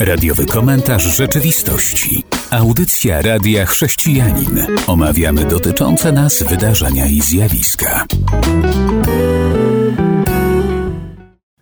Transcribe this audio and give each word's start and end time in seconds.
Radiowy 0.00 0.46
komentarz 0.46 1.16
rzeczywistości. 1.16 2.24
Audycja 2.50 3.22
Radia 3.22 3.66
Chrześcijanin. 3.66 4.66
Omawiamy 4.86 5.44
dotyczące 5.44 6.12
nas 6.12 6.42
wydarzenia 6.42 7.06
i 7.06 7.20
zjawiska. 7.20 8.06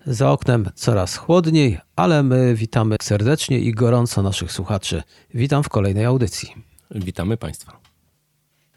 Za 0.06 0.30
oknem 0.30 0.70
coraz 0.74 1.16
chłodniej, 1.16 1.78
ale 1.96 2.22
my 2.22 2.54
witamy 2.54 2.96
serdecznie 3.02 3.58
i 3.58 3.72
gorąco 3.72 4.22
naszych 4.22 4.52
słuchaczy. 4.52 5.02
Witam 5.34 5.62
w 5.62 5.68
kolejnej 5.68 6.04
audycji. 6.04 6.54
Witamy 6.90 7.36
Państwa. 7.36 7.85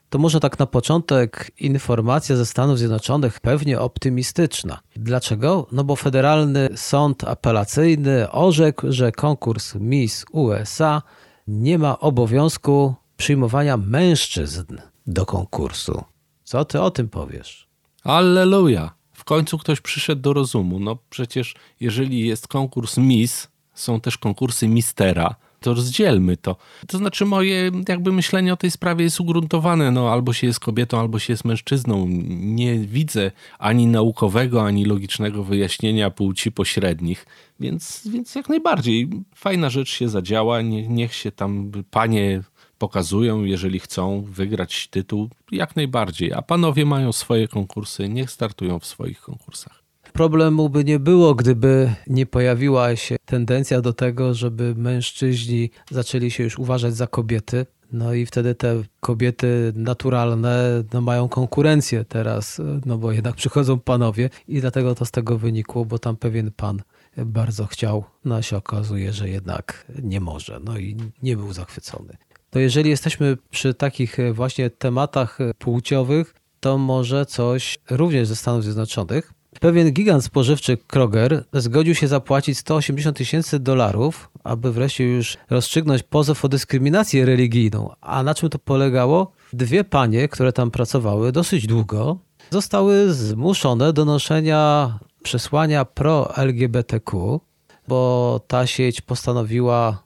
To 0.10 0.18
może 0.20 0.40
tak 0.40 0.60
na 0.60 0.66
początek 0.66 1.52
informacja 1.60 2.36
ze 2.36 2.46
Stanów 2.46 2.78
Zjednoczonych 2.78 3.40
pewnie 3.40 3.80
optymistyczna. 3.80 4.80
Dlaczego? 4.96 5.68
No 5.72 5.84
bo 5.84 5.96
Federalny 5.96 6.70
Sąd 6.76 7.24
Apelacyjny 7.24 8.32
orzekł, 8.32 8.92
że 8.92 9.12
konkurs 9.12 9.76
Miss 9.76 10.26
USA 10.32 11.02
nie 11.48 11.78
ma 11.78 12.00
obowiązku 12.00 12.96
przyjmowania 13.18 13.78
mężczyzn 13.78 14.78
do 15.08 15.26
konkursu. 15.26 16.04
Co 16.44 16.66
ty 16.66 16.82
o 16.82 16.92
tym 16.92 17.10
powiesz? 17.10 17.68
Alleluja! 18.04 18.92
W 19.14 19.24
końcu 19.24 19.58
ktoś 19.58 19.82
przyszedł 19.82 20.22
do 20.22 20.34
rozumu. 20.34 20.80
No 20.80 20.98
przecież 21.10 21.56
jeżeli 21.80 22.28
jest 22.28 22.48
konkurs 22.48 22.98
Miss, 22.98 23.48
są 23.74 24.02
też 24.02 24.18
konkursy 24.18 24.68
Mistera, 24.68 25.36
to 25.60 25.74
rozdzielmy 25.74 26.38
to. 26.38 26.56
To 26.88 26.98
znaczy 26.98 27.26
moje 27.26 27.72
jakby 27.88 28.12
myślenie 28.12 28.54
o 28.54 28.58
tej 28.58 28.72
sprawie 28.72 29.04
jest 29.04 29.20
ugruntowane, 29.20 29.92
no 29.92 30.12
albo 30.12 30.34
się 30.34 30.48
jest 30.48 30.60
kobietą, 30.60 31.00
albo 31.00 31.20
się 31.20 31.34
jest 31.34 31.46
mężczyzną. 31.46 32.06
Nie 32.30 32.80
widzę 32.80 33.32
ani 33.60 33.88
naukowego, 33.88 34.64
ani 34.66 34.86
logicznego 34.86 35.44
wyjaśnienia 35.44 36.10
płci 36.10 36.52
pośrednich, 36.52 37.26
więc, 37.60 38.08
więc 38.12 38.36
jak 38.36 38.50
najbardziej 38.50 39.10
fajna 39.36 39.70
rzecz 39.70 39.90
się 39.90 40.10
zadziała, 40.10 40.62
Nie, 40.62 40.88
niech 40.88 41.14
się 41.14 41.32
tam 41.32 41.72
panie 41.92 42.44
pokazują, 42.78 43.44
jeżeli 43.44 43.80
chcą 43.80 44.22
wygrać 44.22 44.88
tytuł, 44.88 45.30
jak 45.52 45.76
najbardziej. 45.76 46.34
A 46.34 46.42
panowie 46.42 46.86
mają 46.86 47.12
swoje 47.12 47.48
konkursy, 47.48 48.10
niech 48.10 48.32
startują 48.32 48.80
w 48.80 48.86
swoich 48.86 49.22
konkursach. 49.22 49.79
Problemu 50.14 50.70
by 50.70 50.84
nie 50.84 51.00
było, 51.00 51.36
gdyby 51.36 51.94
nie 52.08 52.26
pojawiła 52.26 52.96
się 52.96 53.16
tendencja 53.26 53.82
do 53.82 53.94
tego, 53.94 54.34
żeby 54.34 54.76
mężczyźni 54.76 55.70
zaczęli 55.92 56.32
się 56.32 56.44
już 56.44 56.60
uważać 56.60 56.96
za 56.96 57.08
kobiety. 57.08 57.66
No 57.92 58.14
i 58.14 58.26
wtedy 58.26 58.56
te 58.56 58.84
kobiety 59.00 59.74
naturalne 59.76 60.84
no, 60.94 61.02
mają 61.02 61.30
konkurencję 61.30 62.06
teraz, 62.06 62.62
no 62.86 62.98
bo 62.98 63.12
jednak 63.12 63.36
przychodzą 63.36 63.80
panowie 63.80 64.30
i 64.48 64.62
dlatego 64.62 64.96
to 64.96 65.06
z 65.06 65.12
tego 65.12 65.38
wynikło, 65.38 65.86
bo 65.86 66.00
tam 66.00 66.18
pewien 66.18 66.52
pan 66.52 66.82
bardzo 67.18 67.66
chciał, 67.66 68.04
no 68.26 68.42
się 68.42 68.58
okazuje, 68.58 69.14
że 69.14 69.30
jednak 69.30 69.86
nie 70.04 70.20
może, 70.20 70.60
no 70.64 70.78
i 70.78 70.98
nie 71.24 71.38
był 71.38 71.54
zachwycony. 71.54 72.18
To 72.50 72.60
jeżeli 72.60 72.90
jesteśmy 72.90 73.38
przy 73.50 73.74
takich 73.74 74.18
właśnie 74.34 74.70
tematach 74.70 75.38
płciowych, 75.58 76.36
to 76.60 76.78
może 76.78 77.26
coś 77.26 77.80
również 77.90 78.28
ze 78.28 78.36
Stanów 78.36 78.64
Zjednoczonych. 78.64 79.34
Pewien 79.60 79.92
gigant 79.92 80.24
spożywczy 80.24 80.78
Kroger 80.78 81.44
zgodził 81.54 81.96
się 81.96 82.08
zapłacić 82.08 82.58
180 82.58 83.18
tysięcy 83.18 83.60
dolarów, 83.60 84.30
aby 84.44 84.74
wreszcie 84.74 85.04
już 85.04 85.38
rozstrzygnąć 85.50 86.04
pozew 86.04 86.46
o 86.46 86.50
dyskryminację 86.50 87.26
religijną. 87.26 87.90
A 88.02 88.24
na 88.24 88.36
czym 88.36 88.50
to 88.50 88.60
polegało? 88.60 89.32
Dwie 89.54 89.84
panie, 89.84 90.28
które 90.28 90.54
tam 90.54 90.72
pracowały 90.72 91.32
dosyć 91.32 91.68
długo, 91.68 92.18
zostały 92.50 93.14
zmuszone 93.14 93.94
do 93.94 94.06
noszenia 94.06 95.00
przesłania 95.24 95.86
pro-LGBTQ, 95.86 97.40
bo 97.88 98.42
ta 98.48 98.68
sieć 98.68 99.02
postanowiła 99.02 100.04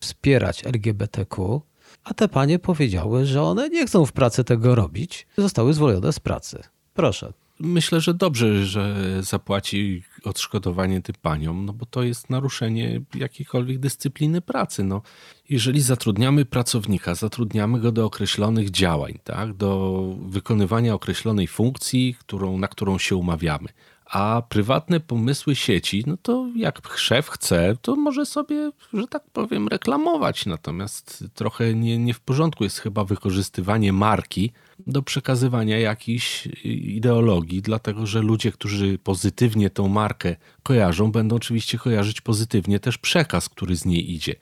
wspierać 0.00 0.64
LGBTQ, 0.64 1.60
a 2.04 2.14
te 2.14 2.28
panie 2.28 2.58
powiedziały, 2.58 3.26
że 3.26 3.42
one 3.42 3.68
nie 3.68 3.86
chcą 3.86 4.06
w 4.06 4.12
pracy 4.12 4.44
tego 4.44 4.74
robić, 4.74 5.26
zostały 5.36 5.74
zwolnione 5.74 6.12
z 6.12 6.20
pracy. 6.20 6.62
Proszę, 6.94 7.32
myślę, 7.62 8.00
że 8.00 8.14
dobrze, 8.14 8.66
że 8.66 8.96
zapłaci 9.22 10.02
odszkodowanie 10.24 11.02
tym 11.02 11.14
paniom, 11.22 11.64
no 11.64 11.72
bo 11.72 11.86
to 11.86 12.02
jest 12.02 12.30
naruszenie 12.30 13.00
jakiejkolwiek 13.14 13.78
dyscypliny 13.78 14.40
pracy. 14.40 14.84
No, 14.84 15.02
jeżeli 15.48 15.80
zatrudniamy 15.80 16.44
pracownika, 16.44 17.14
zatrudniamy 17.14 17.80
go 17.80 17.92
do 17.92 18.04
określonych 18.04 18.70
działań, 18.70 19.18
tak, 19.24 19.54
do 19.54 20.02
wykonywania 20.26 20.94
określonej 20.94 21.46
funkcji, 21.46 22.16
którą, 22.18 22.58
na 22.58 22.68
którą 22.68 22.98
się 22.98 23.16
umawiamy. 23.16 23.68
A 24.12 24.42
prywatne 24.48 25.00
pomysły 25.00 25.56
sieci, 25.56 26.04
no 26.06 26.16
to 26.22 26.48
jak 26.56 26.96
szef 26.96 27.28
chce, 27.28 27.76
to 27.82 27.96
może 27.96 28.26
sobie, 28.26 28.70
że 28.92 29.06
tak 29.06 29.22
powiem, 29.32 29.68
reklamować. 29.68 30.46
Natomiast 30.46 31.24
trochę 31.34 31.74
nie, 31.74 31.98
nie 31.98 32.14
w 32.14 32.20
porządku 32.20 32.64
jest 32.64 32.78
chyba 32.78 33.04
wykorzystywanie 33.04 33.92
marki 33.92 34.52
do 34.86 35.02
przekazywania 35.02 35.78
jakiejś 35.78 36.48
ideologii, 36.64 37.62
dlatego 37.62 38.06
że 38.06 38.22
ludzie, 38.22 38.52
którzy 38.52 38.98
pozytywnie 38.98 39.70
tą 39.70 39.88
markę 39.88 40.36
kojarzą, 40.62 41.12
będą 41.12 41.36
oczywiście 41.36 41.78
kojarzyć 41.78 42.20
pozytywnie 42.20 42.80
też 42.80 42.98
przekaz, 42.98 43.48
który 43.48 43.76
z 43.76 43.84
niej 43.84 44.12
idzie. 44.12 44.34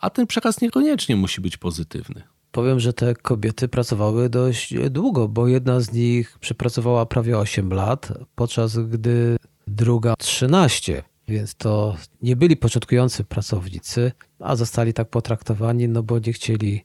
A 0.00 0.10
ten 0.10 0.26
przekaz 0.26 0.60
niekoniecznie 0.60 1.16
musi 1.16 1.40
być 1.40 1.56
pozytywny. 1.56 2.33
Powiem, 2.54 2.80
że 2.80 2.92
te 2.92 3.14
kobiety 3.14 3.68
pracowały 3.68 4.28
dość 4.28 4.74
długo, 4.90 5.28
bo 5.28 5.48
jedna 5.48 5.80
z 5.80 5.92
nich 5.92 6.38
przepracowała 6.40 7.06
prawie 7.06 7.38
8 7.38 7.72
lat, 7.72 8.12
podczas 8.34 8.78
gdy 8.78 9.36
druga 9.66 10.14
13. 10.18 11.02
Więc 11.28 11.54
to 11.54 11.96
nie 12.22 12.36
byli 12.36 12.56
początkujący 12.56 13.24
pracownicy, 13.24 14.12
a 14.40 14.56
zostali 14.56 14.92
tak 14.92 15.08
potraktowani, 15.08 15.88
no 15.88 16.02
bo 16.02 16.18
nie 16.18 16.32
chcieli 16.32 16.84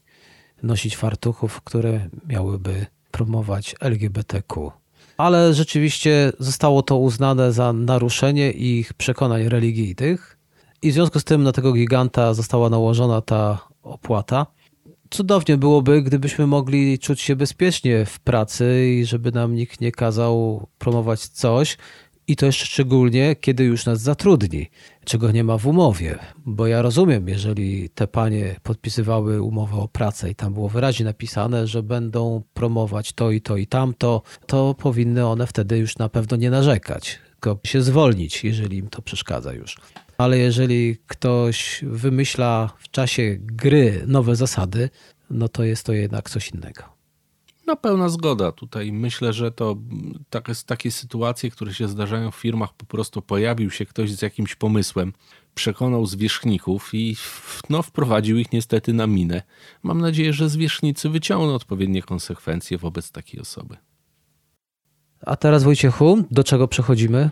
nosić 0.62 0.96
fartuchów, 0.96 1.60
które 1.60 2.08
miałyby 2.26 2.86
promować 3.10 3.74
LGBTQ. 3.80 4.72
Ale 5.16 5.54
rzeczywiście 5.54 6.32
zostało 6.38 6.82
to 6.82 6.96
uznane 6.98 7.52
za 7.52 7.72
naruszenie 7.72 8.50
ich 8.50 8.94
przekonań 8.94 9.48
religijnych 9.48 10.38
i 10.82 10.90
w 10.90 10.94
związku 10.94 11.20
z 11.20 11.24
tym 11.24 11.42
na 11.42 11.52
tego 11.52 11.72
giganta 11.72 12.34
została 12.34 12.70
nałożona 12.70 13.20
ta 13.20 13.68
opłata. 13.82 14.46
Cudownie 15.10 15.56
byłoby, 15.56 16.02
gdybyśmy 16.02 16.46
mogli 16.46 16.98
czuć 16.98 17.20
się 17.20 17.36
bezpiecznie 17.36 18.06
w 18.06 18.20
pracy 18.20 18.86
i 18.86 19.04
żeby 19.04 19.32
nam 19.32 19.54
nikt 19.54 19.80
nie 19.80 19.92
kazał 19.92 20.66
promować 20.78 21.20
coś, 21.20 21.76
i 22.26 22.36
to 22.36 22.46
jeszcze 22.46 22.66
szczególnie, 22.66 23.36
kiedy 23.36 23.64
już 23.64 23.86
nas 23.86 24.00
zatrudni, 24.00 24.70
czego 25.04 25.30
nie 25.30 25.44
ma 25.44 25.58
w 25.58 25.66
umowie. 25.66 26.18
Bo 26.46 26.66
ja 26.66 26.82
rozumiem, 26.82 27.28
jeżeli 27.28 27.90
te 27.90 28.06
panie 28.08 28.56
podpisywały 28.62 29.42
umowę 29.42 29.76
o 29.76 29.88
pracę 29.88 30.30
i 30.30 30.34
tam 30.34 30.54
było 30.54 30.68
wyraźnie 30.68 31.04
napisane, 31.04 31.66
że 31.66 31.82
będą 31.82 32.42
promować 32.54 33.12
to 33.12 33.30
i 33.30 33.40
to 33.40 33.56
i 33.56 33.66
tamto, 33.66 34.22
to 34.46 34.74
powinny 34.74 35.26
one 35.26 35.46
wtedy 35.46 35.78
już 35.78 35.98
na 35.98 36.08
pewno 36.08 36.36
nie 36.36 36.50
narzekać, 36.50 37.18
tylko 37.30 37.58
się 37.64 37.82
zwolnić, 37.82 38.44
jeżeli 38.44 38.76
im 38.76 38.88
to 38.88 39.02
przeszkadza 39.02 39.52
już. 39.52 39.76
Ale 40.20 40.38
jeżeli 40.38 40.96
ktoś 41.06 41.80
wymyśla 41.82 42.70
w 42.78 42.90
czasie 42.90 43.36
gry 43.40 44.04
nowe 44.06 44.36
zasady, 44.36 44.90
no 45.30 45.48
to 45.48 45.64
jest 45.64 45.86
to 45.86 45.92
jednak 45.92 46.30
coś 46.30 46.50
innego. 46.50 46.82
No 47.66 47.76
pełna 47.76 48.08
zgoda. 48.08 48.52
Tutaj 48.52 48.92
myślę, 48.92 49.32
że 49.32 49.52
to 49.52 49.76
takie, 50.30 50.52
takie 50.66 50.90
sytuacje, 50.90 51.50
które 51.50 51.74
się 51.74 51.88
zdarzają 51.88 52.30
w 52.30 52.36
firmach, 52.36 52.74
po 52.74 52.86
prostu 52.86 53.22
pojawił 53.22 53.70
się 53.70 53.86
ktoś 53.86 54.12
z 54.12 54.22
jakimś 54.22 54.54
pomysłem, 54.54 55.12
przekonał 55.54 56.06
zwierzchników 56.06 56.90
i 56.92 57.16
no, 57.70 57.82
wprowadził 57.82 58.38
ich 58.38 58.52
niestety 58.52 58.92
na 58.92 59.06
minę. 59.06 59.42
Mam 59.82 60.00
nadzieję, 60.00 60.32
że 60.32 60.48
zwierzchnicy 60.48 61.08
wyciągną 61.08 61.54
odpowiednie 61.54 62.02
konsekwencje 62.02 62.78
wobec 62.78 63.10
takiej 63.10 63.40
osoby. 63.40 63.76
A 65.26 65.36
teraz 65.36 65.64
Wojciechu, 65.64 66.24
do 66.30 66.44
czego 66.44 66.68
przechodzimy? 66.68 67.30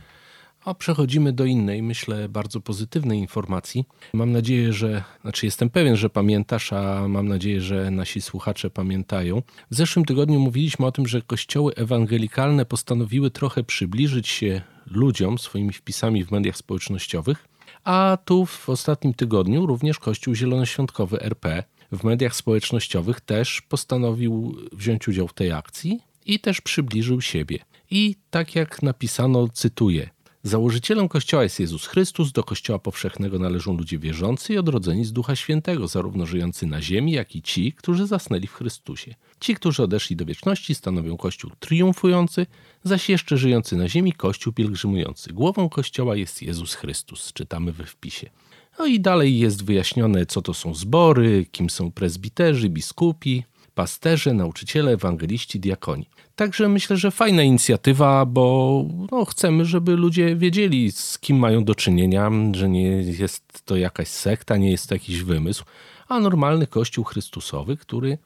A 0.68 0.74
przechodzimy 0.74 1.32
do 1.32 1.44
innej, 1.44 1.82
myślę, 1.82 2.28
bardzo 2.28 2.60
pozytywnej 2.60 3.18
informacji. 3.18 3.84
Mam 4.12 4.32
nadzieję, 4.32 4.72
że, 4.72 5.04
znaczy 5.22 5.46
jestem 5.46 5.70
pewien, 5.70 5.96
że 5.96 6.10
pamiętasz, 6.10 6.72
a 6.72 7.08
mam 7.08 7.28
nadzieję, 7.28 7.60
że 7.60 7.90
nasi 7.90 8.20
słuchacze 8.20 8.70
pamiętają. 8.70 9.42
W 9.70 9.74
zeszłym 9.74 10.04
tygodniu 10.04 10.40
mówiliśmy 10.40 10.86
o 10.86 10.92
tym, 10.92 11.06
że 11.06 11.22
kościoły 11.22 11.74
ewangelikalne 11.74 12.64
postanowiły 12.64 13.30
trochę 13.30 13.64
przybliżyć 13.64 14.28
się 14.28 14.62
ludziom 14.86 15.38
swoimi 15.38 15.72
wpisami 15.72 16.24
w 16.24 16.30
mediach 16.30 16.56
społecznościowych, 16.56 17.48
a 17.84 18.18
tu 18.24 18.46
w 18.46 18.68
ostatnim 18.68 19.14
tygodniu 19.14 19.66
również 19.66 19.98
Kościół 19.98 20.34
Zielonoświątkowy 20.34 21.20
RP 21.22 21.64
w 21.92 22.04
mediach 22.04 22.36
społecznościowych 22.36 23.20
też 23.20 23.60
postanowił 23.60 24.56
wziąć 24.72 25.08
udział 25.08 25.28
w 25.28 25.34
tej 25.34 25.52
akcji 25.52 26.00
i 26.26 26.40
też 26.40 26.60
przybliżył 26.60 27.20
siebie. 27.20 27.58
I 27.90 28.16
tak 28.30 28.54
jak 28.54 28.82
napisano, 28.82 29.48
cytuję– 29.48 30.10
Założycielem 30.48 31.08
Kościoła 31.08 31.42
jest 31.42 31.60
Jezus 31.60 31.86
Chrystus, 31.86 32.32
do 32.32 32.44
Kościoła 32.44 32.78
powszechnego 32.78 33.38
należą 33.38 33.76
ludzie 33.76 33.98
wierzący 33.98 34.52
i 34.52 34.58
odrodzeni 34.58 35.04
z 35.04 35.12
Ducha 35.12 35.36
Świętego, 35.36 35.88
zarówno 35.88 36.26
żyjący 36.26 36.66
na 36.66 36.82
ziemi, 36.82 37.12
jak 37.12 37.36
i 37.36 37.42
ci, 37.42 37.72
którzy 37.72 38.06
zasnęli 38.06 38.46
w 38.46 38.52
Chrystusie. 38.52 39.14
Ci, 39.40 39.54
którzy 39.54 39.82
odeszli 39.82 40.16
do 40.16 40.24
wieczności, 40.24 40.74
stanowią 40.74 41.16
Kościół 41.16 41.50
triumfujący, 41.60 42.46
zaś 42.84 43.08
jeszcze 43.08 43.36
żyjący 43.36 43.76
na 43.76 43.88
ziemi 43.88 44.12
Kościół 44.12 44.52
pielgrzymujący. 44.52 45.32
Głową 45.32 45.68
Kościoła 45.68 46.16
jest 46.16 46.42
Jezus 46.42 46.74
Chrystus, 46.74 47.32
czytamy 47.32 47.72
we 47.72 47.84
wpisie. 47.86 48.30
No 48.78 48.86
i 48.86 49.00
dalej 49.00 49.38
jest 49.38 49.64
wyjaśnione, 49.64 50.26
co 50.26 50.42
to 50.42 50.54
są 50.54 50.74
zbory, 50.74 51.46
kim 51.52 51.70
są 51.70 51.92
prezbiterzy, 51.92 52.68
biskupi, 52.68 53.44
pasterze, 53.74 54.34
nauczyciele, 54.34 54.92
ewangeliści, 54.92 55.60
diakoni. 55.60 56.08
Także 56.38 56.68
myślę, 56.68 56.96
że 56.96 57.10
fajna 57.10 57.42
inicjatywa, 57.42 58.26
bo 58.26 58.84
no, 59.12 59.24
chcemy, 59.24 59.64
żeby 59.64 59.96
ludzie 59.96 60.36
wiedzieli, 60.36 60.92
z 60.92 61.18
kim 61.18 61.36
mają 61.38 61.64
do 61.64 61.74
czynienia, 61.74 62.30
że 62.52 62.68
nie 62.68 62.88
jest 63.02 63.62
to 63.64 63.76
jakaś 63.76 64.08
sekta, 64.08 64.56
nie 64.56 64.70
jest 64.70 64.88
to 64.88 64.94
jakiś 64.94 65.22
wymysł, 65.22 65.64
a 66.08 66.20
normalny 66.20 66.66
Kościół 66.66 67.04
Chrystusowy, 67.04 67.76
który 67.76 68.18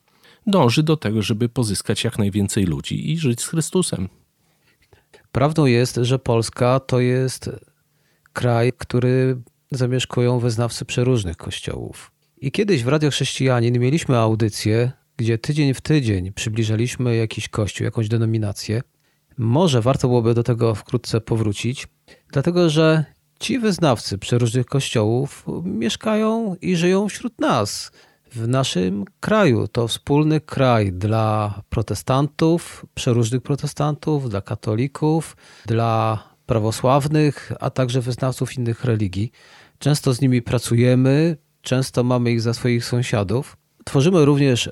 dąży 0.46 0.82
do 0.82 0.96
tego, 0.96 1.22
żeby 1.22 1.48
pozyskać 1.48 2.04
jak 2.04 2.18
najwięcej 2.18 2.64
ludzi 2.64 3.12
i 3.12 3.18
żyć 3.18 3.40
z 3.40 3.46
Chrystusem. 3.46 4.08
Prawdą 5.32 5.66
jest, 5.66 5.98
że 6.02 6.18
Polska 6.18 6.80
to 6.80 7.00
jest 7.00 7.50
kraj, 8.32 8.72
który 8.78 9.36
zamieszkują 9.70 10.38
wyznawcy 10.38 10.84
przeróżnych 10.84 11.36
kościołów. 11.36 12.10
I 12.40 12.52
kiedyś 12.52 12.82
w 12.84 12.88
Radio 12.88 13.10
Chrześcijanin 13.10 13.78
mieliśmy 13.78 14.18
audycję, 14.18 14.92
gdzie 15.22 15.38
tydzień 15.38 15.74
w 15.74 15.80
tydzień 15.80 16.32
przybliżaliśmy 16.32 17.16
jakiś 17.16 17.48
kościół, 17.48 17.84
jakąś 17.84 18.08
denominację. 18.08 18.82
Może 19.38 19.80
warto 19.80 20.08
byłoby 20.08 20.34
do 20.34 20.42
tego 20.42 20.74
wkrótce 20.74 21.20
powrócić, 21.20 21.86
dlatego 22.32 22.70
że 22.70 23.04
ci 23.40 23.58
wyznawcy 23.58 24.18
przeróżnych 24.18 24.66
kościołów 24.66 25.46
mieszkają 25.64 26.56
i 26.60 26.76
żyją 26.76 27.08
wśród 27.08 27.40
nas, 27.40 27.90
w 28.32 28.48
naszym 28.48 29.04
kraju. 29.20 29.68
To 29.68 29.88
wspólny 29.88 30.40
kraj 30.40 30.92
dla 30.92 31.60
protestantów, 31.68 32.86
przeróżnych 32.94 33.42
protestantów, 33.42 34.30
dla 34.30 34.40
katolików, 34.40 35.36
dla 35.66 36.18
prawosławnych, 36.46 37.52
a 37.60 37.70
także 37.70 38.00
wyznawców 38.00 38.58
innych 38.58 38.84
religii. 38.84 39.32
Często 39.78 40.14
z 40.14 40.20
nimi 40.20 40.42
pracujemy, 40.42 41.36
często 41.60 42.04
mamy 42.04 42.32
ich 42.32 42.40
za 42.40 42.54
swoich 42.54 42.84
sąsiadów. 42.84 43.56
Tworzymy 43.84 44.24
również 44.24 44.70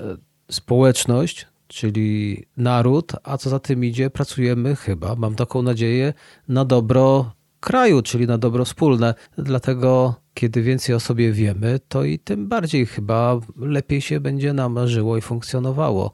społeczność, 0.51 1.47
czyli 1.69 2.43
naród, 2.57 3.13
a 3.23 3.39
co 3.39 3.51
za 3.51 3.59
tym 3.59 3.85
idzie, 3.85 4.11
pracujemy 4.11 4.77
chyba, 4.77 5.15
mam 5.15 5.35
taką 5.35 5.63
nadzieję, 5.63 6.13
na 6.49 6.65
dobro 6.65 7.33
kraju, 7.61 8.03
czyli 8.03 8.27
na 8.27 8.39
dobro 8.39 8.65
wspólne. 8.65 9.15
Dlatego, 9.39 10.15
kiedy 10.35 10.63
więcej 10.63 10.95
o 10.95 11.01
sobie 11.01 11.33
wiemy, 11.33 11.81
to 11.89 12.05
i 12.05 12.19
tym 12.19 12.49
bardziej 12.49 12.87
chyba 12.87 13.41
lepiej 13.57 14.01
się 14.01 14.21
będzie 14.21 14.53
nam 14.53 14.89
żyło 14.89 15.17
i 15.17 15.21
funkcjonowało. 15.21 16.13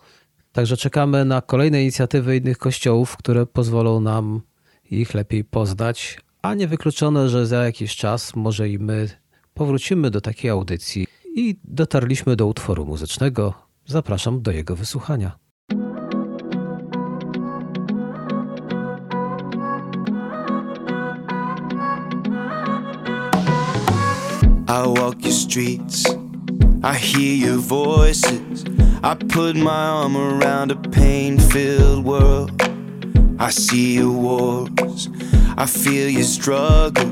Także 0.53 0.77
czekamy 0.77 1.25
na 1.25 1.43
kolejne 1.43 1.83
inicjatywy 1.83 2.37
innych 2.37 2.59
kościołów, 2.59 3.17
które 3.17 3.47
pozwolą 3.47 4.01
nam 4.01 4.41
ich 4.91 5.15
lepiej 5.15 5.45
poznać, 5.45 6.21
a 6.43 6.55
niewykluczone, 6.55 7.29
że 7.29 7.47
za 7.47 7.65
jakiś 7.65 7.97
czas 7.97 8.37
może 8.37 8.69
i 8.69 8.79
my 8.79 9.09
powrócimy 9.55 10.11
do 10.11 10.21
takiej 10.21 10.51
audycji 10.51 11.07
i 11.35 11.57
dotarliśmy 11.65 12.37
do 12.37 12.47
utworu 12.47 12.87
muzycznego, 12.87 13.66
Zapraszam 13.87 14.43
do 14.43 14.53
jego 14.53 14.77
wysłuchania. 14.77 15.39
I 24.69 24.89
walk 24.99 25.25
your 25.25 25.33
streets, 25.33 26.05
I 26.83 26.99
hear 26.99 27.49
your 27.49 27.61
voices. 27.61 28.65
I 29.03 29.15
put 29.15 29.57
my 29.57 29.71
arm 29.71 30.17
around 30.17 30.73
a 30.73 30.77
pain 30.91 31.39
filled 31.39 32.05
world. 32.05 32.51
I 33.39 33.53
see 33.53 33.95
your 33.95 34.13
wars, 34.13 35.09
I 35.57 35.67
feel 35.67 36.11
your 36.11 36.25
struggle. 36.25 37.11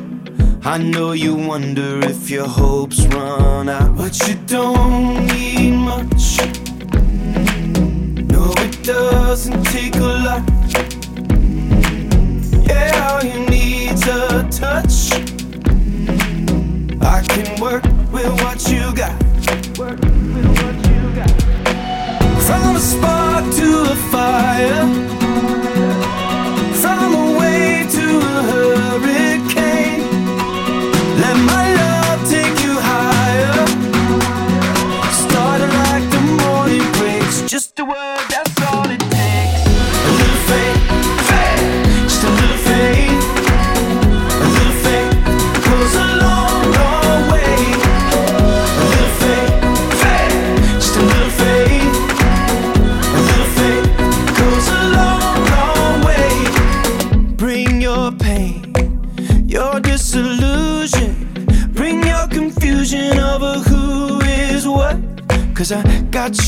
I 0.64 0.78
know 0.78 1.12
you 1.12 1.36
wonder 1.36 2.00
if 2.00 2.30
your 2.30 2.48
hopes 2.48 3.06
run 3.06 3.68
out, 3.68 3.96
but 3.96 4.28
you 4.28 4.34
don't 4.46 5.26
need 5.26 5.72
much. 5.72 6.63
Doesn't 8.84 9.64
take 9.69 9.96
a 9.96 10.00
lot. 10.00 10.42
Yeah, 12.66 13.08
all 13.10 13.25
you 13.25 13.46
need's 13.48 14.06
a 14.06 14.46
touch. 14.50 15.10
I 17.00 17.22
can 17.26 17.58
work 17.62 17.84
with 18.12 18.31
what 18.42 18.69
you 18.69 18.94
got. 18.94 19.14
Work 19.78 20.00
with 20.02 20.46
what 20.60 20.76
you 20.86 21.14
got. 21.16 21.31
From 22.42 22.76
a 22.76 22.78
spark 22.78 23.54
to 23.54 23.90
a 23.90 23.96
fire. 24.12 25.53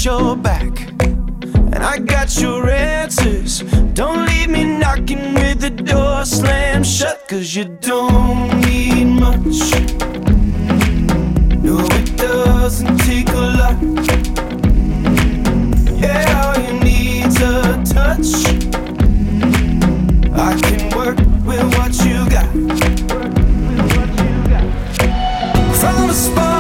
Your 0.07 0.37
back. 0.37 0.89
And 1.75 1.83
I 1.83 1.99
got 1.99 2.41
your 2.41 2.71
answers. 2.71 3.63
Don't 3.93 4.25
leave 4.27 4.49
me 4.49 4.63
knocking 4.65 5.35
with 5.35 5.59
the 5.61 5.71
door 5.71 6.25
slammed 6.25 6.87
shut. 6.87 7.27
Cause 7.27 7.57
you 7.57 7.65
don't 7.65 8.61
need 8.61 9.07
much. 9.07 9.59
No, 11.67 11.77
it 11.99 12.17
doesn't 12.17 12.99
take 12.99 13.29
a 13.31 13.47
lot. 13.61 13.77
Yeah, 16.01 16.41
all 16.41 16.57
you 16.65 16.75
need's 16.89 17.41
a 17.43 17.83
touch. 17.95 18.31
I 20.47 20.53
can 20.67 20.83
work 20.97 21.19
with 21.49 21.65
what 21.77 21.93
you 22.07 22.19
got. 22.31 22.49
From 25.81 26.11
a 26.11 26.15
spark 26.15 26.56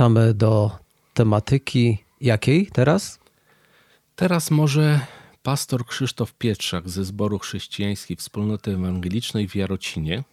Powracamy 0.00 0.34
do 0.34 0.70
tematyki 1.14 1.98
jakiej 2.20 2.66
teraz? 2.66 3.18
Teraz 4.16 4.50
może 4.50 5.00
pastor 5.42 5.86
Krzysztof 5.86 6.34
Pietrzak 6.34 6.88
ze 6.88 7.04
Zboru 7.04 7.38
Chrześcijańskiej 7.38 8.16
Wspólnoty 8.16 8.70
Ewangelicznej 8.74 9.48
w 9.48 9.54
Jarocinie. 9.54 10.24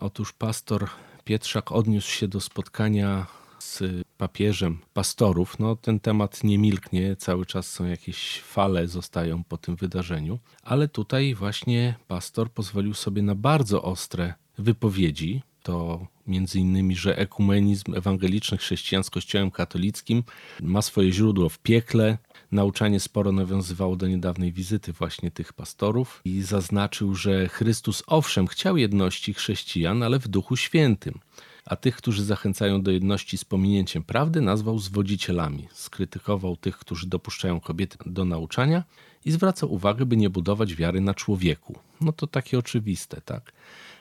Otóż 0.00 0.32
pastor 0.32 0.88
Pietrzak 1.24 1.72
odniósł 1.72 2.10
się 2.10 2.28
do 2.28 2.40
spotkania 2.40 3.26
z 3.58 3.82
papieżem 4.18 4.78
pastorów. 4.94 5.58
No, 5.58 5.76
ten 5.76 6.00
temat 6.00 6.44
nie 6.44 6.58
milknie, 6.58 7.16
cały 7.16 7.46
czas 7.46 7.70
są 7.70 7.84
jakieś 7.84 8.40
fale, 8.40 8.88
zostają 8.88 9.44
po 9.44 9.56
tym 9.56 9.76
wydarzeniu, 9.76 10.38
ale 10.62 10.88
tutaj 10.88 11.34
właśnie 11.34 11.94
pastor 12.08 12.50
pozwolił 12.50 12.94
sobie 12.94 13.22
na 13.22 13.34
bardzo 13.34 13.82
ostre 13.82 14.34
wypowiedzi. 14.58 15.42
To 15.62 16.06
między 16.28 16.58
innymi, 16.58 16.96
że 16.96 17.18
ekumenizm 17.18 17.94
ewangeliczny 17.94 18.58
chrześcijan 18.58 19.04
z 19.04 19.10
Kościołem 19.10 19.50
katolickim 19.50 20.22
ma 20.62 20.82
swoje 20.82 21.12
źródło 21.12 21.48
w 21.48 21.58
piekle. 21.58 22.18
Nauczanie 22.52 23.00
sporo 23.00 23.32
nawiązywało 23.32 23.96
do 23.96 24.08
niedawnej 24.08 24.52
wizyty 24.52 24.92
właśnie 24.92 25.30
tych 25.30 25.52
pastorów 25.52 26.20
i 26.24 26.42
zaznaczył, 26.42 27.14
że 27.14 27.48
Chrystus 27.48 28.02
owszem 28.06 28.46
chciał 28.46 28.76
jedności 28.76 29.34
chrześcijan, 29.34 30.02
ale 30.02 30.18
w 30.18 30.28
Duchu 30.28 30.56
Świętym 30.56 31.20
a 31.68 31.76
tych, 31.76 31.96
którzy 31.96 32.24
zachęcają 32.24 32.82
do 32.82 32.90
jedności 32.90 33.38
z 33.38 33.44
pominięciem 33.44 34.02
prawdy, 34.02 34.40
nazwał 34.40 34.78
zwodzicielami. 34.78 35.68
Skrytykował 35.72 36.56
tych, 36.56 36.78
którzy 36.78 37.06
dopuszczają 37.06 37.60
kobiety 37.60 37.98
do 38.06 38.24
nauczania 38.24 38.84
i 39.24 39.30
zwracał 39.30 39.72
uwagę, 39.72 40.06
by 40.06 40.16
nie 40.16 40.30
budować 40.30 40.74
wiary 40.74 41.00
na 41.00 41.14
człowieku. 41.14 41.78
No 42.00 42.12
to 42.12 42.26
takie 42.26 42.58
oczywiste, 42.58 43.20
tak? 43.20 43.52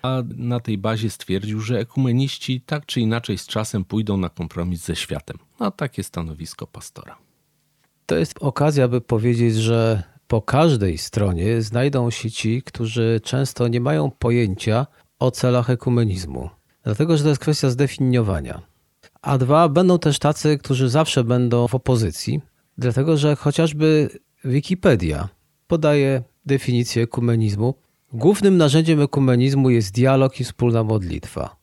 A 0.02 0.24
na 0.36 0.60
tej 0.60 0.78
bazie 0.78 1.10
stwierdził, 1.10 1.62
że 1.62 1.80
ekumeniści 1.80 2.62
tak 2.62 2.86
czy 2.86 3.02
inaczej 3.02 3.38
z 3.38 3.48
czasem 3.48 3.86
pójdą 3.86 4.18
na 4.18 4.30
kompromis 4.30 4.86
ze 4.86 4.96
światem. 4.96 5.38
No 5.60 5.72
takie 5.72 6.04
stanowisko 6.04 6.68
pastora. 6.68 7.18
To 8.06 8.16
jest 8.16 8.38
okazja, 8.40 8.88
by 8.88 9.02
powiedzieć, 9.02 9.56
że 9.56 10.04
po 10.28 10.42
każdej 10.42 10.98
stronie 10.98 11.62
znajdą 11.62 12.12
się 12.12 12.32
ci, 12.32 12.62
którzy 12.62 13.22
często 13.24 13.68
nie 13.68 13.82
mają 13.82 14.12
pojęcia 14.12 14.88
o 15.20 15.32
celach 15.32 15.70
ekumenizmu. 15.70 16.50
Dlatego, 16.88 17.18
że 17.18 17.24
to 17.24 17.30
jest 17.30 17.42
kwestia 17.42 17.70
zdefiniowania. 17.70 18.62
A 19.22 19.38
dwa, 19.38 19.70
będą 19.70 20.00
też 20.00 20.20
tacy, 20.20 20.58
którzy 20.58 20.90
zawsze 20.90 21.24
będą 21.24 21.68
w 21.68 21.76
opozycji, 21.76 22.42
dlatego 22.78 23.18
że 23.18 23.36
chociażby 23.36 24.10
Wikipedia 24.46 25.30
podaje 25.68 26.24
definicję 26.46 27.04
ekumenizmu. 27.04 27.74
Głównym 28.14 28.58
narzędziem 28.58 29.02
ekumenizmu 29.02 29.70
jest 29.70 29.94
dialog 29.94 30.40
i 30.40 30.44
wspólna 30.44 30.84
modlitwa. 30.84 31.56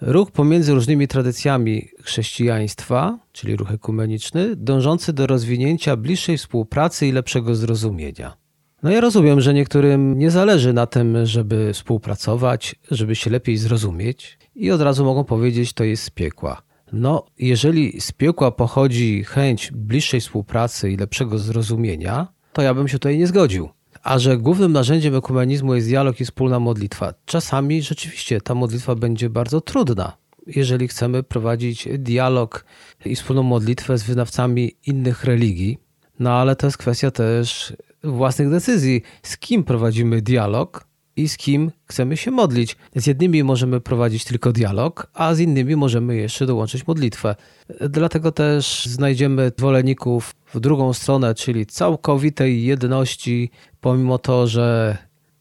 Ruch 0.00 0.30
pomiędzy 0.30 0.74
różnymi 0.74 1.08
tradycjami 1.08 1.88
chrześcijaństwa, 2.02 3.18
czyli 3.32 3.56
ruch 3.56 3.72
ekumeniczny, 3.72 4.56
dążący 4.56 5.12
do 5.12 5.26
rozwinięcia 5.26 5.96
bliższej 5.96 6.38
współpracy 6.38 7.06
i 7.06 7.12
lepszego 7.12 7.54
zrozumienia. 7.54 8.36
No 8.82 8.90
ja 8.90 9.00
rozumiem, 9.00 9.40
że 9.40 9.54
niektórym 9.54 10.18
nie 10.18 10.30
zależy 10.30 10.72
na 10.72 10.86
tym, 10.86 11.26
żeby 11.26 11.72
współpracować, 11.72 12.74
żeby 12.90 13.14
się 13.14 13.30
lepiej 13.30 13.56
zrozumieć 13.56 14.40
i 14.60 14.70
od 14.70 14.80
razu 14.80 15.04
mogą 15.04 15.24
powiedzieć, 15.24 15.72
to 15.72 15.84
jest 15.84 16.02
z 16.02 16.10
piekła. 16.10 16.62
No, 16.92 17.26
jeżeli 17.38 18.00
z 18.00 18.12
piekła 18.12 18.50
pochodzi 18.50 19.24
chęć 19.24 19.70
bliższej 19.72 20.20
współpracy 20.20 20.90
i 20.90 20.96
lepszego 20.96 21.38
zrozumienia, 21.38 22.28
to 22.52 22.62
ja 22.62 22.74
bym 22.74 22.88
się 22.88 22.98
tutaj 22.98 23.18
nie 23.18 23.26
zgodził. 23.26 23.68
A 24.02 24.18
że 24.18 24.38
głównym 24.38 24.72
narzędziem 24.72 25.16
ekumenizmu 25.16 25.74
jest 25.74 25.88
dialog 25.88 26.20
i 26.20 26.24
wspólna 26.24 26.60
modlitwa. 26.60 27.14
Czasami 27.24 27.82
rzeczywiście 27.82 28.40
ta 28.40 28.54
modlitwa 28.54 28.94
będzie 28.94 29.30
bardzo 29.30 29.60
trudna, 29.60 30.16
jeżeli 30.46 30.88
chcemy 30.88 31.22
prowadzić 31.22 31.88
dialog 31.98 32.64
i 33.04 33.16
wspólną 33.16 33.42
modlitwę 33.42 33.98
z 33.98 34.02
wyznawcami 34.02 34.72
innych 34.86 35.24
religii. 35.24 35.78
No 36.18 36.32
ale 36.32 36.56
to 36.56 36.66
jest 36.66 36.78
kwestia 36.78 37.10
też 37.10 37.72
własnych 38.04 38.50
decyzji, 38.50 39.02
z 39.22 39.38
kim 39.38 39.64
prowadzimy 39.64 40.22
dialog 40.22 40.89
i 41.16 41.28
z 41.28 41.36
kim 41.36 41.70
chcemy 41.84 42.16
się 42.16 42.30
modlić. 42.30 42.76
Z 42.96 43.06
jednymi 43.06 43.44
możemy 43.44 43.80
prowadzić 43.80 44.24
tylko 44.24 44.52
dialog, 44.52 45.06
a 45.14 45.34
z 45.34 45.40
innymi 45.40 45.76
możemy 45.76 46.16
jeszcze 46.16 46.46
dołączyć 46.46 46.86
modlitwę. 46.86 47.36
Dlatego 47.90 48.32
też 48.32 48.86
znajdziemy 48.86 49.52
zwolenników 49.58 50.34
w 50.54 50.60
drugą 50.60 50.92
stronę, 50.92 51.34
czyli 51.34 51.66
całkowitej 51.66 52.64
jedności, 52.64 53.50
pomimo 53.80 54.18
to, 54.18 54.46
że 54.46 54.96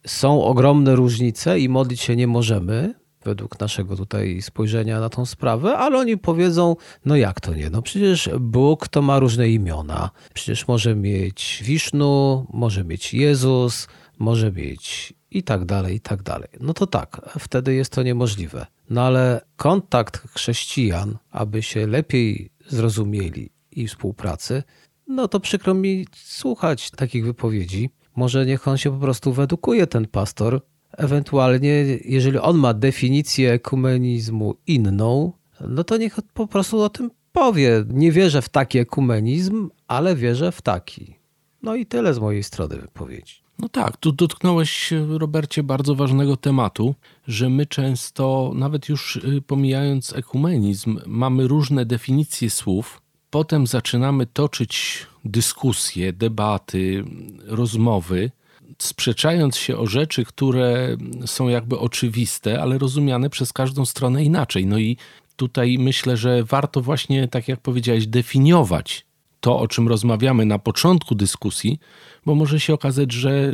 są 0.08 0.44
ogromne 0.44 0.96
różnice 0.96 1.60
i 1.60 1.70
modlić 1.70 2.02
się 2.02 2.16
nie 2.16 2.28
możemy, 2.28 2.94
według 3.24 3.60
naszego 3.60 3.96
tutaj 3.96 4.42
spojrzenia 4.42 5.00
na 5.00 5.10
tą 5.10 5.26
sprawę, 5.26 5.78
ale 5.78 5.98
oni 5.98 6.18
powiedzą, 6.18 6.76
no 7.06 7.16
jak 7.16 7.42
to 7.42 7.54
nie? 7.54 7.70
No 7.70 7.82
przecież 7.82 8.30
Bóg 8.40 8.88
to 8.88 9.02
ma 9.02 9.20
różne 9.20 9.50
imiona. 9.50 10.10
Przecież 10.34 10.68
może 10.68 10.96
mieć 10.96 11.64
Wisznu, 11.66 12.46
może 12.54 12.84
mieć 12.84 13.14
Jezus, 13.14 13.88
może 14.20 14.52
mieć 14.52 15.14
i 15.32 15.44
tak 15.44 15.66
dalej, 15.66 15.96
i 15.96 16.00
tak 16.00 16.24
dalej. 16.24 16.50
No 16.60 16.74
to 16.74 16.88
tak, 16.88 17.22
wtedy 17.40 17.74
jest 17.74 17.92
to 17.92 18.04
niemożliwe. 18.04 18.66
No 18.90 19.02
ale 19.02 19.42
kontakt 19.58 20.28
chrześcijan, 20.34 21.18
aby 21.32 21.64
się 21.64 21.88
lepiej 21.88 22.50
zrozumieli 22.68 23.50
i 23.72 23.88
współpracy, 23.88 24.64
no 25.08 25.28
to 25.28 25.40
przykro 25.40 25.74
mi 25.74 26.06
słuchać 26.16 26.92
takich 26.92 27.26
wypowiedzi. 27.26 27.90
Może 28.16 28.46
niech 28.46 28.68
on 28.68 28.78
się 28.78 28.92
po 28.92 28.98
prostu 28.98 29.34
wyedukuje, 29.34 29.88
ten 29.88 30.08
pastor, 30.08 30.62
Ewentualnie, 30.98 31.86
jeżeli 32.06 32.38
on 32.38 32.58
ma 32.58 32.74
definicję 32.74 33.54
ekumenizmu 33.54 34.56
inną, 34.68 35.34
no 35.68 35.84
to 35.84 35.98
niech 35.98 36.20
po 36.34 36.48
prostu 36.48 36.82
o 36.82 36.90
tym 36.90 37.12
powie. 37.32 37.86
Nie 37.90 38.12
wierzę 38.12 38.42
w 38.42 38.50
taki 38.50 38.80
ekumenizm, 38.80 39.70
ale 39.88 40.16
wierzę 40.16 40.52
w 40.52 40.62
taki. 40.62 41.16
No 41.62 41.76
i 41.76 41.86
tyle 41.86 42.14
z 42.14 42.20
mojej 42.20 42.44
strony 42.44 42.78
wypowiedzi. 42.78 43.36
No 43.60 43.70
tak, 43.70 43.98
tu 43.98 44.12
dotknąłeś, 44.12 44.94
Robercie, 45.08 45.64
bardzo 45.64 45.96
ważnego 45.96 46.38
tematu, 46.38 46.96
że 47.28 47.50
my 47.50 47.66
często, 47.66 48.52
nawet 48.56 48.90
już 48.90 49.16
y, 49.16 49.42
pomijając 49.48 50.14
ekumenizm, 50.14 51.00
mamy 51.06 51.48
różne 51.48 51.86
definicje 51.86 52.50
słów, 52.50 53.02
potem 53.30 53.68
zaczynamy 53.68 54.26
toczyć 54.26 55.06
dyskusje, 55.26 56.14
debaty, 56.14 57.04
rozmowy, 57.46 58.32
sprzeczając 58.78 59.58
się 59.58 59.78
o 59.78 59.88
rzeczy, 59.88 60.26
które 60.26 60.98
są 61.26 61.48
jakby 61.48 61.80
oczywiste, 61.80 62.62
ale 62.62 62.78
rozumiane 62.78 63.30
przez 63.30 63.54
każdą 63.54 63.86
stronę 63.86 64.24
inaczej. 64.24 64.66
No 64.66 64.78
i 64.78 64.98
tutaj 65.36 65.78
myślę, 65.80 66.18
że 66.18 66.44
warto 66.44 66.82
właśnie, 66.82 67.28
tak 67.28 67.48
jak 67.48 67.60
powiedziałeś, 67.60 68.08
definiować 68.08 69.09
to, 69.40 69.60
o 69.60 69.68
czym 69.68 69.88
rozmawiamy 69.88 70.46
na 70.46 70.60
początku 70.60 71.16
dyskusji, 71.16 71.80
bo 72.26 72.36
może 72.36 72.60
się 72.60 72.74
okazać, 72.74 73.12
że 73.12 73.54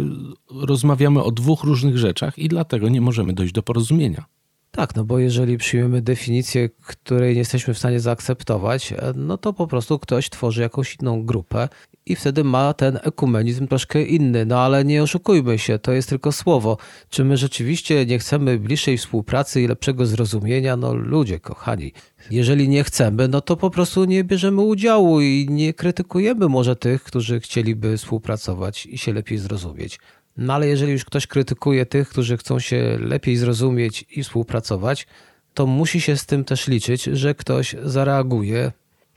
rozmawiamy 0.51 1.23
o 1.23 1.31
dwóch 1.31 1.63
różnych 1.63 1.97
rzeczach 1.97 2.37
i 2.37 2.47
dlatego 2.47 2.89
nie 2.89 3.01
możemy 3.01 3.33
dojść 3.33 3.53
do 3.53 3.63
porozumienia. 3.63 4.25
Tak, 4.71 4.95
no 4.95 5.03
bo 5.03 5.19
jeżeli 5.19 5.57
przyjmiemy 5.57 6.01
definicję, 6.01 6.69
której 6.69 7.33
nie 7.33 7.39
jesteśmy 7.39 7.73
w 7.73 7.77
stanie 7.77 7.99
zaakceptować, 7.99 8.93
no 9.15 9.37
to 9.37 9.53
po 9.53 9.67
prostu 9.67 9.99
ktoś 9.99 10.29
tworzy 10.29 10.61
jakąś 10.61 10.97
inną 11.01 11.25
grupę 11.25 11.69
i 12.05 12.15
wtedy 12.15 12.43
ma 12.43 12.74
ten 12.74 13.00
ekumenizm 13.03 13.67
troszkę 13.67 14.03
inny. 14.03 14.45
No 14.45 14.59
ale 14.59 14.85
nie 14.85 15.03
oszukujmy 15.03 15.59
się, 15.59 15.79
to 15.79 15.91
jest 15.91 16.09
tylko 16.09 16.31
słowo. 16.31 16.77
Czy 17.09 17.25
my 17.25 17.38
rzeczywiście 17.38 18.05
nie 18.05 18.19
chcemy 18.19 18.59
bliższej 18.59 18.97
współpracy 18.97 19.62
i 19.62 19.67
lepszego 19.67 20.05
zrozumienia? 20.05 20.77
No 20.77 20.93
ludzie, 20.93 21.39
kochani, 21.39 21.93
jeżeli 22.31 22.69
nie 22.69 22.83
chcemy, 22.83 23.27
no 23.27 23.41
to 23.41 23.57
po 23.57 23.69
prostu 23.69 24.05
nie 24.05 24.24
bierzemy 24.24 24.62
udziału 24.62 25.21
i 25.21 25.47
nie 25.50 25.74
krytykujemy 25.74 26.47
może 26.47 26.75
tych, 26.75 27.03
którzy 27.03 27.39
chcieliby 27.39 27.97
współpracować 27.97 28.85
i 28.85 28.97
się 28.97 29.13
lepiej 29.13 29.38
zrozumieć. 29.38 30.00
No 30.38 30.53
ale 30.53 30.67
jeżeli 30.67 30.91
już 30.91 31.05
ktoś 31.05 31.27
krytykuje 31.27 31.85
tych, 31.85 32.09
którzy 32.09 32.38
chcą 32.38 32.59
się 32.59 32.97
lepiej 33.00 33.35
zrozumieć 33.35 34.05
i 34.09 34.24
współpracować, 34.24 35.07
to 35.53 35.65
musi 35.65 36.01
się 36.01 36.17
z 36.17 36.25
tym 36.25 36.43
też 36.43 36.67
liczyć, 36.67 37.03
że 37.03 37.35
ktoś 37.35 37.75
zareaguje 37.83 38.71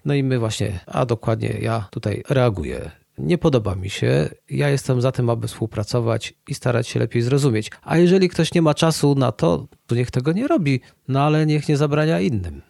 no 0.09 0.15
i 0.15 0.23
my 0.23 0.38
właśnie, 0.38 0.81
a 0.87 1.07
dokładnie 1.07 1.49
ja 1.49 1.88
tutaj 1.91 2.23
reaguję. 2.29 2.91
Nie 3.19 3.38
podoba 3.38 3.75
mi 3.75 3.91
się, 3.91 4.29
ja 4.50 4.69
jestem 4.69 5.00
za 5.00 5.12
tym, 5.12 5.31
aby 5.31 5.49
współpracować 5.49 6.35
i 6.49 6.55
starać 6.55 6.88
się 6.88 7.00
lepiej 7.00 7.23
zrozumieć. 7.23 7.71
A 7.83 7.97
jeżeli 7.99 8.29
ktoś 8.29 8.55
nie 8.55 8.62
ma 8.62 8.75
czasu 8.75 9.15
na 9.15 9.33
to, 9.33 9.67
to 9.87 9.95
niech 9.95 10.11
tego 10.11 10.33
nie 10.33 10.49
robi, 10.49 10.81
no 11.09 11.23
ale 11.23 11.47
niech 11.47 11.69
nie 11.69 11.77
zabrania 11.77 12.21
innym. 12.21 12.62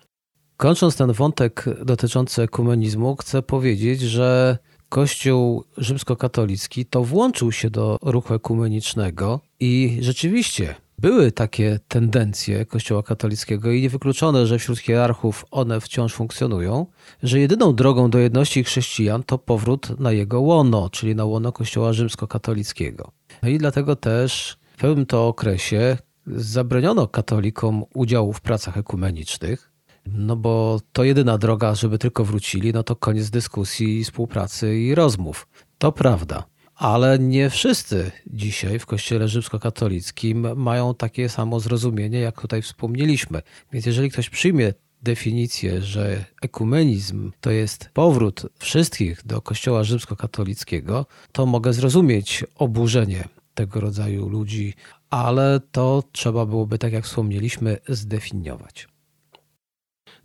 Kończąc 0.57 0.97
ten 0.97 1.13
wątek 1.13 1.65
dotyczący 1.85 2.43
ekumenizmu, 2.43 3.17
chcę 3.17 3.43
powiedzieć, 3.43 4.01
że 4.01 4.59
Kościół 4.89 5.65
rzymskokatolicki 5.77 6.87
to 6.87 7.05
włączył 7.05 7.53
się 7.53 7.71
do 7.71 7.99
ruchu 8.03 8.35
ekumenicznego 8.35 9.41
i 9.61 9.99
rzeczywiście 10.01 10.75
były 10.99 11.33
takie 11.33 11.81
tendencje 11.89 12.67
Kościoła 12.67 13.03
katolickiego 13.03 13.73
i 13.73 13.83
niewykluczone, 13.83 14.47
że 14.47 14.59
wśród 14.59 14.79
hierarchów 14.79 15.45
one 15.51 15.81
wciąż 15.81 16.15
funkcjonują, 16.15 16.87
że 17.23 17.41
jedyną 17.41 17.75
drogą 17.75 18.11
do 18.11 18.19
jedności 18.19 18.65
chrześcijan 18.65 19.23
to 19.23 19.39
powrót 19.39 20.01
na 20.01 20.13
jego 20.13 20.41
łono, 20.41 20.91
czyli 20.91 21.15
na 21.15 21.25
łono 21.25 21.53
Kościoła 21.53 21.93
rzymskokatolickiego. 21.93 23.13
No 23.43 23.49
i 23.49 23.59
dlatego 23.59 23.97
też 23.97 24.59
w 24.77 24.81
pewnym 24.81 25.07
to 25.07 25.29
okresie 25.29 25.99
zabroniono 26.27 27.07
katolikom 27.07 27.85
udziału 27.95 28.33
w 28.33 28.41
pracach 28.41 28.77
ekumenicznych. 28.77 29.73
No 30.07 30.37
bo 30.37 30.81
to 30.93 31.05
jedyna 31.05 31.39
droga, 31.39 31.75
żeby 31.75 31.99
tylko 31.99 32.25
wrócili, 32.25 32.73
no 32.73 32.83
to 32.83 32.97
koniec 32.97 33.31
dyskusji, 33.31 34.05
współpracy 34.05 34.79
i 34.79 34.95
rozmów. 34.95 35.49
To 35.79 35.93
prawda. 35.93 36.45
Ale 36.79 37.19
nie 37.19 37.51
wszyscy 37.51 38.11
dzisiaj 38.27 38.79
w 38.79 38.87
Kościele 38.87 39.29
rzymskokatolickim 39.29 40.57
mają 40.57 40.95
takie 40.95 41.29
samo 41.29 41.61
zrozumienie, 41.61 42.21
jak 42.21 42.41
tutaj 42.41 42.63
wspomnieliśmy. 42.63 43.43
Więc 43.73 43.87
jeżeli 43.87 44.11
ktoś 44.11 44.31
przyjmie 44.31 44.75
definicję, 45.03 45.83
że 45.83 46.25
ekumenizm 46.43 47.33
to 47.41 47.51
jest 47.51 47.91
powrót 47.93 48.47
wszystkich 48.59 49.27
do 49.27 49.41
Kościoła 49.41 49.85
rzymskokatolickiego, 49.85 51.07
to 51.33 51.47
mogę 51.47 51.73
zrozumieć 51.73 52.45
oburzenie 52.57 53.29
tego 53.55 53.81
rodzaju 53.81 54.29
ludzi, 54.29 54.75
ale 55.11 55.61
to 55.73 56.03
trzeba 56.13 56.47
byłoby, 56.47 56.79
tak 56.79 56.93
jak 56.93 57.05
wspomnieliśmy, 57.05 57.79
zdefiniować. 57.89 58.89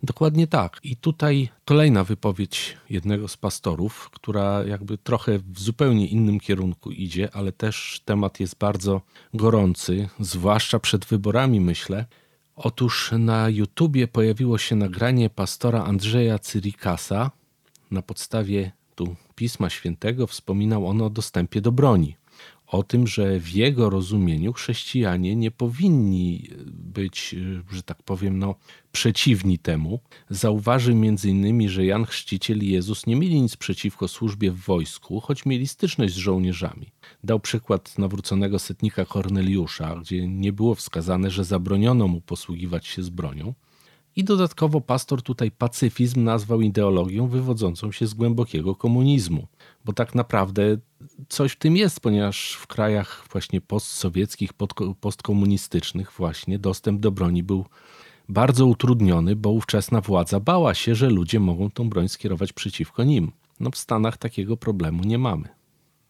Dokładnie 0.04 0.46
tak. 0.46 0.80
I 0.82 0.96
tutaj 0.96 1.48
kolejna 1.64 2.04
wypowiedź 2.04 2.76
jednego 2.90 3.28
z 3.28 3.36
pastorów, 3.36 4.10
która 4.12 4.64
jakby 4.64 4.98
trochę 4.98 5.38
w 5.38 5.60
zupełnie 5.60 6.06
innym 6.06 6.40
kierunku 6.40 6.90
idzie, 6.90 7.28
ale 7.32 7.52
też 7.52 8.02
temat 8.04 8.40
jest 8.40 8.58
bardzo 8.58 9.00
gorący, 9.34 10.08
zwłaszcza 10.20 10.78
przed 10.78 11.04
wyborami, 11.04 11.60
myślę. 11.60 12.06
Otóż 12.56 13.12
na 13.18 13.48
YouTubie 13.48 14.08
pojawiło 14.08 14.58
się 14.58 14.76
nagranie 14.76 15.30
pastora 15.30 15.84
Andrzeja 15.84 16.38
Cyrikasa. 16.38 17.30
Na 17.90 18.02
podstawie 18.02 18.72
tu 18.94 19.16
Pisma 19.34 19.70
Świętego 19.70 20.26
wspominał 20.26 20.86
on 20.86 21.02
o 21.02 21.10
dostępie 21.10 21.60
do 21.60 21.72
broni 21.72 22.16
o 22.66 22.82
tym, 22.82 23.06
że 23.06 23.40
w 23.40 23.48
jego 23.50 23.90
rozumieniu 23.90 24.52
chrześcijanie 24.52 25.36
nie 25.36 25.50
powinni 25.50 26.50
być, 26.66 27.34
że 27.72 27.82
tak 27.82 28.02
powiem, 28.02 28.38
no, 28.38 28.54
przeciwni 28.92 29.58
temu. 29.58 30.00
Zauważył 30.30 30.94
m.in., 30.94 31.68
że 31.68 31.84
Jan 31.84 32.04
Chrzciciel 32.04 32.58
i 32.58 32.68
Jezus 32.68 33.06
nie 33.06 33.16
mieli 33.16 33.42
nic 33.42 33.56
przeciwko 33.56 34.08
służbie 34.08 34.50
w 34.50 34.58
wojsku, 34.58 35.20
choć 35.20 35.46
mieli 35.46 35.68
styczność 35.68 36.14
z 36.14 36.16
żołnierzami. 36.16 36.92
Dał 37.24 37.40
przykład 37.40 37.98
nawróconego 37.98 38.58
setnika 38.58 39.04
Korneliusza, 39.04 39.96
gdzie 39.96 40.28
nie 40.28 40.52
było 40.52 40.74
wskazane, 40.74 41.30
że 41.30 41.44
zabroniono 41.44 42.08
mu 42.08 42.20
posługiwać 42.20 42.86
się 42.86 43.02
z 43.02 43.08
bronią. 43.08 43.54
I 44.16 44.24
dodatkowo 44.24 44.80
pastor 44.80 45.22
tutaj 45.22 45.50
pacyfizm 45.50 46.24
nazwał 46.24 46.60
ideologią 46.60 47.28
wywodzącą 47.28 47.92
się 47.92 48.06
z 48.06 48.14
głębokiego 48.14 48.74
komunizmu, 48.74 49.46
bo 49.84 49.92
tak 49.92 50.14
naprawdę 50.14 50.76
coś 51.28 51.52
w 51.52 51.58
tym 51.58 51.76
jest, 51.76 52.00
ponieważ 52.00 52.52
w 52.52 52.66
krajach 52.66 53.26
właśnie 53.32 53.60
postsowieckich, 53.60 54.52
postkomunistycznych 55.00 56.12
właśnie 56.12 56.58
dostęp 56.58 57.00
do 57.00 57.10
broni 57.10 57.42
był 57.42 57.64
bardzo 58.28 58.66
utrudniony, 58.66 59.36
bo 59.36 59.50
ówczesna 59.50 60.00
władza 60.00 60.40
bała 60.40 60.74
się, 60.74 60.94
że 60.94 61.10
ludzie 61.10 61.40
mogą 61.40 61.70
tą 61.70 61.88
broń 61.88 62.08
skierować 62.08 62.52
przeciwko 62.52 63.04
nim. 63.04 63.32
No 63.60 63.70
w 63.70 63.76
Stanach 63.76 64.16
takiego 64.16 64.56
problemu 64.56 65.04
nie 65.04 65.18
mamy. 65.18 65.48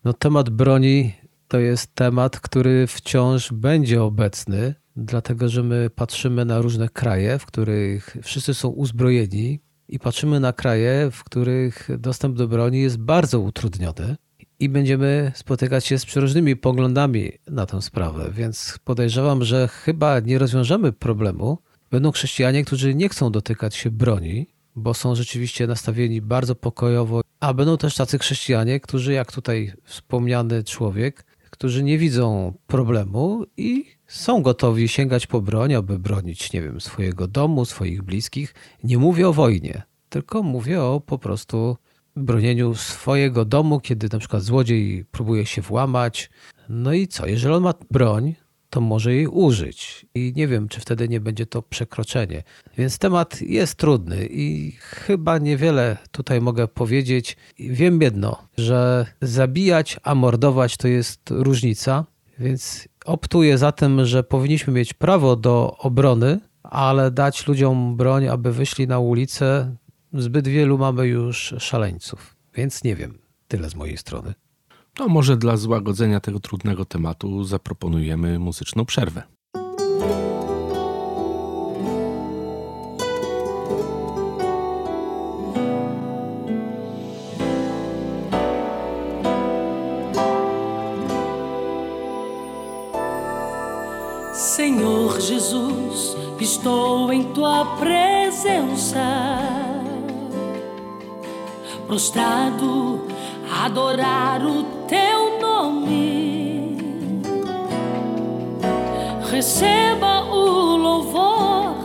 No 0.05 0.13
temat 0.13 0.51
broni 0.51 1.13
to 1.49 1.59
jest 1.59 1.95
temat, 1.95 2.41
który 2.41 2.87
wciąż 2.87 3.53
będzie 3.53 4.03
obecny, 4.03 4.75
dlatego 4.97 5.49
że 5.49 5.63
my 5.63 5.91
patrzymy 5.91 6.45
na 6.45 6.59
różne 6.59 6.89
kraje, 6.89 7.39
w 7.39 7.47
których 7.47 8.17
wszyscy 8.23 8.55
są 8.55 8.69
uzbrojeni 8.69 9.61
i 9.89 9.99
patrzymy 9.99 10.41
na 10.41 10.53
kraje, 10.53 11.11
w 11.13 11.25
których 11.25 11.89
dostęp 11.99 12.37
do 12.37 12.49
broni 12.49 12.81
jest 12.81 12.99
bardzo 12.99 13.41
utrudniony 13.41 14.17
i 14.61 14.69
będziemy 14.69 15.33
spotykać 15.35 15.87
się 15.87 15.99
z 15.99 16.05
przeróżnymi 16.05 16.57
poglądami 16.57 17.33
na 17.47 17.67
tę 17.67 17.83
sprawę, 17.83 18.31
więc 18.33 18.79
podejrzewam, 18.85 19.45
że 19.45 19.69
chyba 19.69 20.21
nie 20.21 20.39
rozwiążemy 20.39 20.93
problemu. 20.93 21.59
Będą 21.91 22.13
chrześcijanie, 22.13 22.65
którzy 22.65 22.95
nie 22.95 23.09
chcą 23.09 23.33
dotykać 23.33 23.75
się 23.75 23.90
broni, 23.90 24.47
bo 24.77 24.95
są 24.95 25.14
rzeczywiście 25.14 25.66
nastawieni 25.66 26.21
bardzo 26.21 26.55
pokojowo, 26.55 27.21
a 27.40 27.55
będą 27.55 27.77
też 27.77 27.95
tacy 27.95 28.18
chrześcijanie, 28.18 28.81
którzy, 28.81 29.12
jak 29.12 29.33
tutaj 29.33 29.73
wspomniany 29.85 30.64
człowiek, 30.64 31.25
którzy 31.55 31.83
nie 31.83 31.99
widzą 31.99 32.55
problemu 32.67 33.45
i 33.57 33.85
są 34.07 34.43
gotowi 34.43 34.88
sięgać 34.88 35.27
po 35.27 35.40
broń, 35.40 35.75
aby 35.75 35.99
bronić, 35.99 36.53
nie 36.53 36.62
wiem, 36.62 36.81
swojego 36.81 37.29
domu, 37.29 37.64
swoich 37.64 38.03
bliskich. 38.03 38.55
Nie 38.85 38.99
mówię 38.99 39.29
o 39.29 39.33
wojnie, 39.33 39.83
tylko 40.09 40.43
mówię 40.43 40.83
o 40.83 41.01
po 41.01 41.19
prostu 41.19 41.77
bronieniu 42.17 42.75
swojego 42.75 43.45
domu, 43.45 43.81
kiedy 43.81 44.09
na 44.12 44.19
przykład 44.19 44.43
złodziej 44.43 45.05
próbuje 45.11 45.47
się 45.47 45.62
włamać. 45.62 46.31
No 46.69 46.93
i 46.93 47.09
co? 47.09 47.27
Jeżeli 47.27 47.55
on 47.55 47.62
ma 47.62 47.75
broń, 47.90 48.35
to 48.75 48.81
może 48.81 49.15
jej 49.15 49.27
użyć. 49.27 50.07
I 50.15 50.33
nie 50.37 50.49
wiem, 50.49 50.69
czy 50.69 50.81
wtedy 50.81 51.09
nie 51.09 51.21
będzie 51.21 51.47
to 51.47 51.63
przekroczenie. 51.63 52.43
Więc 52.79 52.99
temat 52.99 53.43
jest 53.43 53.75
trudny 53.75 54.29
i 54.31 54.73
chyba 54.81 55.39
niewiele 55.39 55.97
tutaj 56.11 56.41
mogę 56.41 56.69
powiedzieć. 56.69 57.37
Wiem 57.59 58.03
jedno, 58.03 58.49
że 58.59 59.07
zabijać, 59.21 60.01
a 60.03 60.15
mordować 60.15 60.77
to 60.77 60.89
jest 60.89 61.31
różnica, 61.31 62.05
więc 62.39 62.89
optuję 63.05 63.59
za 63.59 63.73
tym, 63.73 64.07
że 64.07 64.25
powinniśmy 64.25 64.73
mieć 64.73 64.93
prawo 64.93 65.37
do 65.37 65.77
obrony, 65.79 66.41
ale 66.63 67.11
dać 67.11 67.47
ludziom 67.47 67.97
broń, 67.97 68.29
aby 68.29 68.53
wyszli 68.53 68.89
na 68.89 68.99
ulicę. 68.99 69.77
Zbyt 70.13 70.49
wielu 70.49 70.79
mamy 70.79 71.07
już 71.07 71.55
szaleńców, 71.59 72.37
więc 72.55 72.85
nie 72.85 72.97
wiem. 72.97 73.19
Tyle 73.49 73.71
z 73.71 73.75
mojej 73.75 73.97
strony. 73.97 74.35
To 74.94 75.09
może 75.09 75.37
dla 75.37 75.57
złagodzenia 75.57 76.20
tego 76.20 76.40
trudnego 76.40 76.85
tematu 76.85 77.44
zaproponujemy 77.44 78.38
muzyczną 78.38 78.85
przerwę. 78.85 79.22
Senhor 94.35 95.18
Jesus, 95.18 96.16
estou 96.40 97.11
em 97.11 97.24
tua 97.35 97.64
presença, 97.80 99.38
prostrado, 101.87 103.13
adorar 103.64 104.44
o 104.44 104.62
teu 104.87 105.40
nome. 105.40 106.77
Receba 109.31 110.24
o 110.24 110.77
louvor 110.77 111.77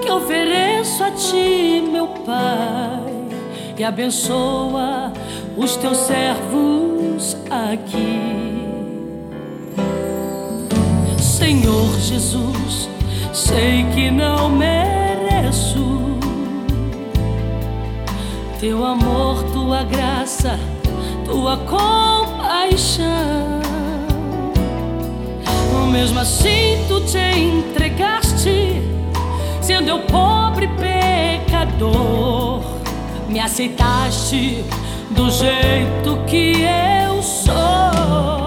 que 0.00 0.08
ofereço 0.08 1.02
a 1.02 1.10
ti, 1.10 1.82
meu 1.90 2.06
Pai, 2.06 3.12
e 3.76 3.82
abençoa 3.82 5.12
os 5.56 5.76
teus 5.76 5.96
servos 5.96 7.36
aqui. 7.50 8.62
Senhor 11.18 11.98
Jesus, 11.98 12.88
sei 13.32 13.84
que 13.92 14.12
não 14.12 14.48
mereço 14.48 15.84
teu 18.60 18.84
amor, 18.84 19.42
tua 19.52 19.82
graça, 19.82 20.56
tua 21.24 21.56
compaixão. 21.58 23.04
Mesmo 25.90 26.18
assim, 26.18 26.84
tu 26.88 27.00
te 27.02 27.18
entregaste, 27.18 28.82
sendo 29.62 29.88
eu 29.88 30.00
pobre 30.00 30.68
pecador, 30.68 32.60
me 33.28 33.38
aceitaste 33.38 34.64
do 35.10 35.30
jeito 35.30 36.18
que 36.26 36.62
eu 36.62 37.22
sou. 37.22 38.43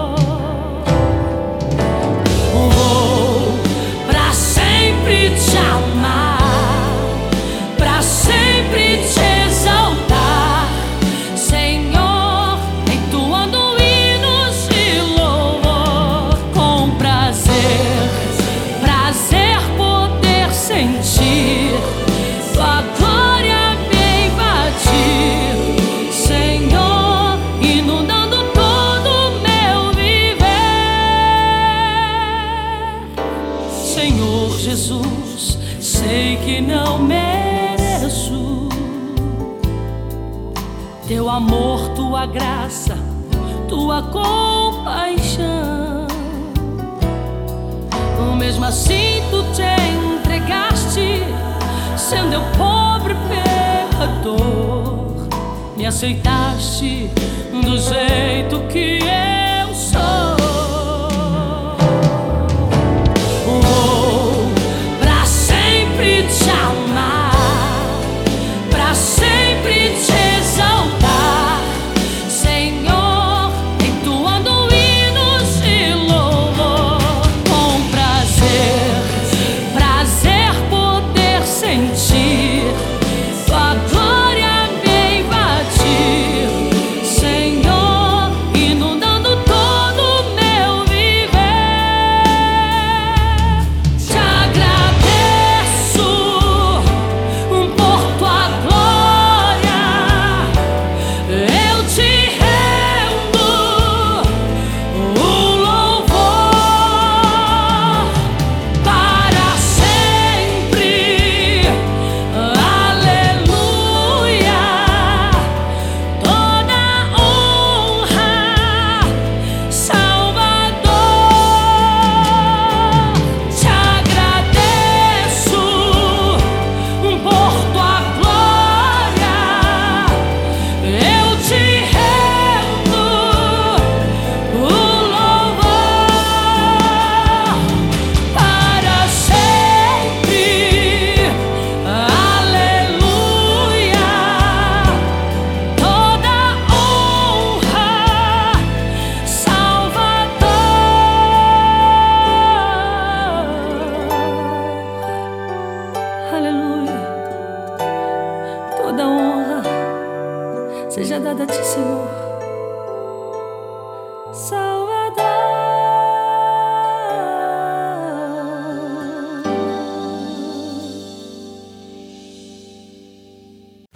Tua 43.98 44.02
compaixão. 44.02 46.06
Mesmo 48.36 48.64
assim, 48.64 49.22
tu 49.30 49.42
te 49.52 49.62
entregaste, 50.16 51.22
sendo 51.96 52.34
eu 52.34 52.42
pobre 52.56 53.16
pecador, 53.28 55.26
me 55.76 55.86
aceitaste 55.86 57.10
do 57.52 57.78
jeito 57.78 58.60
que 58.68 59.00
eu 59.00 59.47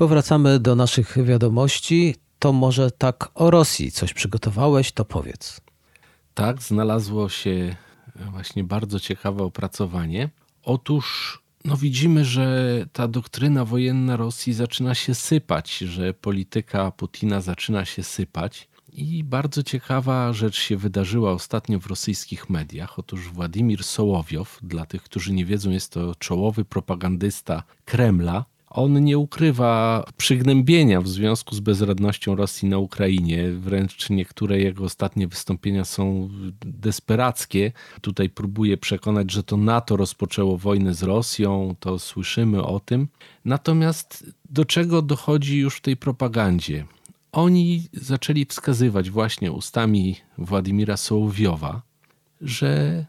Powracamy 0.02 0.60
do 0.60 0.74
naszych 0.74 1.24
wiadomości. 1.24 2.14
To 2.38 2.52
może 2.52 2.90
tak 2.90 3.30
o 3.34 3.50
Rosji 3.50 3.92
coś 3.92 4.14
przygotowałeś, 4.14 4.92
to 4.92 5.04
powiedz. 5.04 5.60
Tak, 6.34 6.62
znalazło 6.62 7.28
się 7.28 7.76
właśnie 8.30 8.64
bardzo 8.64 9.00
ciekawe 9.00 9.44
opracowanie. 9.44 10.30
Otóż 10.62 11.38
no 11.64 11.76
widzimy, 11.76 12.24
że 12.24 12.76
ta 12.92 13.08
doktryna 13.08 13.64
wojenna 13.64 14.16
Rosji 14.16 14.52
zaczyna 14.52 14.94
się 14.94 15.14
sypać, 15.14 15.78
że 15.78 16.14
polityka 16.14 16.90
Putina 16.90 17.40
zaczyna 17.40 17.84
się 17.84 18.02
sypać. 18.02 18.68
I 18.92 19.24
bardzo 19.24 19.62
ciekawa 19.62 20.32
rzecz 20.32 20.56
się 20.56 20.76
wydarzyła 20.76 21.32
ostatnio 21.32 21.78
w 21.78 21.86
rosyjskich 21.86 22.50
mediach. 22.50 22.98
Otóż 22.98 23.28
Władimir 23.28 23.84
Sołowiow, 23.84 24.58
dla 24.62 24.86
tych, 24.86 25.02
którzy 25.02 25.32
nie 25.32 25.44
wiedzą, 25.44 25.70
jest 25.70 25.92
to 25.92 26.14
czołowy 26.14 26.64
propagandysta 26.64 27.62
Kremla. 27.84 28.44
On 28.74 29.04
nie 29.04 29.18
ukrywa 29.18 30.04
przygnębienia 30.16 31.00
w 31.00 31.08
związku 31.08 31.54
z 31.54 31.60
bezradnością 31.60 32.36
Rosji 32.36 32.68
na 32.68 32.78
Ukrainie. 32.78 33.52
Wręcz 33.52 34.10
niektóre 34.10 34.58
jego 34.58 34.84
ostatnie 34.84 35.28
wystąpienia 35.28 35.84
są 35.84 36.28
desperackie. 36.60 37.72
Tutaj 38.00 38.30
próbuje 38.30 38.76
przekonać, 38.76 39.30
że 39.30 39.42
to 39.42 39.56
NATO 39.56 39.96
rozpoczęło 39.96 40.58
wojnę 40.58 40.94
z 40.94 41.02
Rosją, 41.02 41.74
to 41.80 41.98
słyszymy 41.98 42.62
o 42.62 42.80
tym. 42.80 43.08
Natomiast 43.44 44.26
do 44.50 44.64
czego 44.64 45.02
dochodzi 45.02 45.58
już 45.58 45.76
w 45.76 45.80
tej 45.80 45.96
propagandzie? 45.96 46.86
Oni 47.32 47.82
zaczęli 47.92 48.44
wskazywać 48.44 49.10
właśnie 49.10 49.52
ustami 49.52 50.16
Władimira 50.38 50.96
Sołowiowa, 50.96 51.82
że 52.40 53.06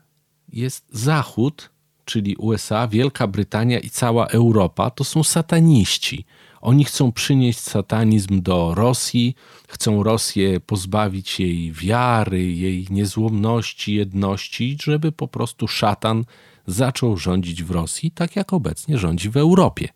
jest 0.54 0.86
Zachód, 0.92 1.73
czyli 2.06 2.36
USA, 2.36 2.88
Wielka 2.88 3.28
Brytania 3.28 3.80
i 3.80 3.90
cała 3.90 4.28
Europa, 4.28 4.90
to 4.90 5.04
są 5.04 5.24
sataniści. 5.24 6.26
Oni 6.62 6.86
chcą 6.86 7.12
przynieść 7.12 7.60
satanizm 7.60 8.42
do 8.42 8.74
Rosji, 8.76 9.36
chcą 9.68 10.04
Rosję 10.04 10.60
pozbawić 10.60 11.40
jej 11.40 11.72
wiary, 11.72 12.52
jej 12.52 12.88
niezłomności, 12.90 13.94
jedności, 13.94 14.78
żeby 14.84 15.12
po 15.12 15.28
prostu 15.28 15.68
szatan 15.68 16.26
zaczął 16.68 17.18
rządzić 17.18 17.64
w 17.64 17.72
Rosji, 17.72 18.12
tak 18.12 18.36
jak 18.36 18.54
obecnie 18.54 18.98
rządzi 18.98 19.30
w 19.30 19.38
Europie. 19.38 19.90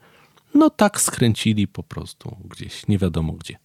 No 0.55 0.69
tak 0.69 1.01
skręcili 1.01 1.67
po 1.67 1.83
prostu 1.83 2.37
gdzieś, 2.45 2.87
nie 2.87 2.97
wiadomo 2.97 3.33
gdzie. 3.33 3.57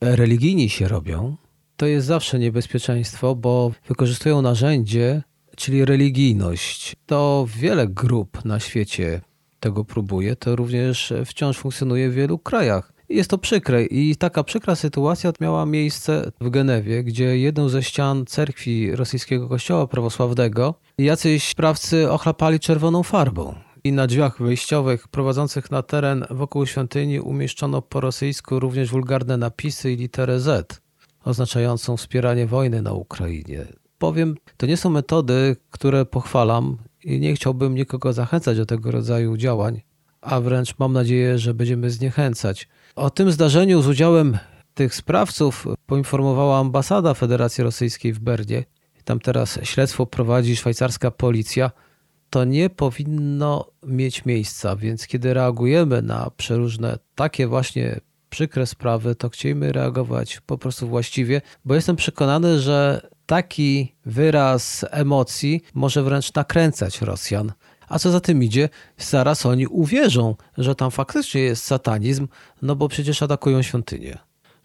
Religijni 0.00 0.68
się 0.68 0.88
robią. 0.88 1.36
To 1.76 1.86
jest 1.86 2.06
zawsze 2.06 2.38
niebezpieczeństwo, 2.38 3.34
bo 3.34 3.72
wykorzystują 3.88 4.42
narzędzie, 4.42 5.22
czyli 5.56 5.84
religijność. 5.84 6.96
To 7.06 7.46
wiele 7.56 7.88
grup 7.88 8.44
na 8.44 8.60
świecie 8.60 9.20
tego 9.60 9.84
próbuje. 9.84 10.36
To 10.36 10.56
również 10.56 11.12
wciąż 11.24 11.58
funkcjonuje 11.58 12.10
w 12.10 12.14
wielu 12.14 12.38
krajach. 12.38 12.92
Jest 13.08 13.30
to 13.30 13.38
przykre 13.38 13.84
i 13.84 14.16
taka 14.16 14.44
przykra 14.44 14.74
sytuacja 14.74 15.32
miała 15.40 15.66
miejsce 15.66 16.32
w 16.40 16.50
Genewie, 16.50 17.04
gdzie 17.04 17.38
jedną 17.38 17.68
ze 17.68 17.82
ścian 17.82 18.26
cerkwi 18.26 18.96
rosyjskiego 18.96 19.48
kościoła 19.48 19.86
prawosławnego 19.86 20.74
jacyś 20.98 21.48
sprawcy 21.48 22.10
ochlapali 22.10 22.60
czerwoną 22.60 23.02
farbą. 23.02 23.54
I 23.84 23.92
na 23.92 24.06
drzwiach 24.06 24.42
wejściowych 24.42 25.08
prowadzących 25.08 25.70
na 25.70 25.82
teren 25.82 26.24
wokół 26.30 26.66
świątyni 26.66 27.20
umieszczono 27.20 27.82
po 27.82 28.00
rosyjsku 28.00 28.60
również 28.60 28.90
wulgarne 28.90 29.36
napisy 29.36 29.92
i 29.92 29.96
literę 29.96 30.40
Z, 30.40 30.80
oznaczającą 31.24 31.96
wspieranie 31.96 32.46
wojny 32.46 32.82
na 32.82 32.92
Ukrainie. 32.92 33.66
Powiem, 33.98 34.34
to 34.56 34.66
nie 34.66 34.76
są 34.76 34.90
metody, 34.90 35.56
które 35.70 36.04
pochwalam 36.04 36.76
i 37.04 37.20
nie 37.20 37.34
chciałbym 37.34 37.74
nikogo 37.74 38.12
zachęcać 38.12 38.56
do 38.56 38.66
tego 38.66 38.90
rodzaju 38.90 39.36
działań, 39.36 39.80
a 40.20 40.40
wręcz 40.40 40.78
mam 40.78 40.92
nadzieję, 40.92 41.38
że 41.38 41.54
będziemy 41.54 41.90
zniechęcać. 41.90 42.68
O 42.96 43.10
tym 43.10 43.32
zdarzeniu 43.32 43.82
z 43.82 43.86
udziałem 43.86 44.38
tych 44.74 44.94
sprawców 44.94 45.66
poinformowała 45.86 46.58
ambasada 46.58 47.14
Federacji 47.14 47.64
Rosyjskiej 47.64 48.12
w 48.12 48.18
Bernie. 48.18 48.64
Tam 49.04 49.20
teraz 49.20 49.58
śledztwo 49.62 50.06
prowadzi 50.06 50.56
szwajcarska 50.56 51.10
policja. 51.10 51.70
To 52.30 52.44
nie 52.44 52.70
powinno 52.70 53.66
mieć 53.86 54.24
miejsca, 54.24 54.76
więc 54.76 55.06
kiedy 55.06 55.34
reagujemy 55.34 56.02
na 56.02 56.30
przeróżne 56.36 56.98
takie 57.14 57.46
właśnie 57.46 58.00
przykre 58.30 58.66
sprawy, 58.66 59.14
to 59.14 59.28
chcielibyśmy 59.28 59.72
reagować 59.72 60.40
po 60.46 60.58
prostu 60.58 60.88
właściwie, 60.88 61.42
bo 61.64 61.74
jestem 61.74 61.96
przekonany, 61.96 62.60
że 62.60 63.08
taki 63.26 63.94
wyraz 64.06 64.84
emocji 64.90 65.62
może 65.74 66.02
wręcz 66.02 66.34
nakręcać 66.34 67.00
Rosjan. 67.00 67.52
A 67.88 67.98
co 67.98 68.10
za 68.10 68.20
tym 68.20 68.42
idzie, 68.42 68.68
zaraz 68.98 69.46
oni 69.46 69.66
uwierzą, 69.66 70.34
że 70.58 70.74
tam 70.74 70.90
faktycznie 70.90 71.40
jest 71.40 71.64
satanizm, 71.64 72.28
no 72.62 72.76
bo 72.76 72.88
przecież 72.88 73.22
atakują 73.22 73.62
świątynię. 73.62 74.18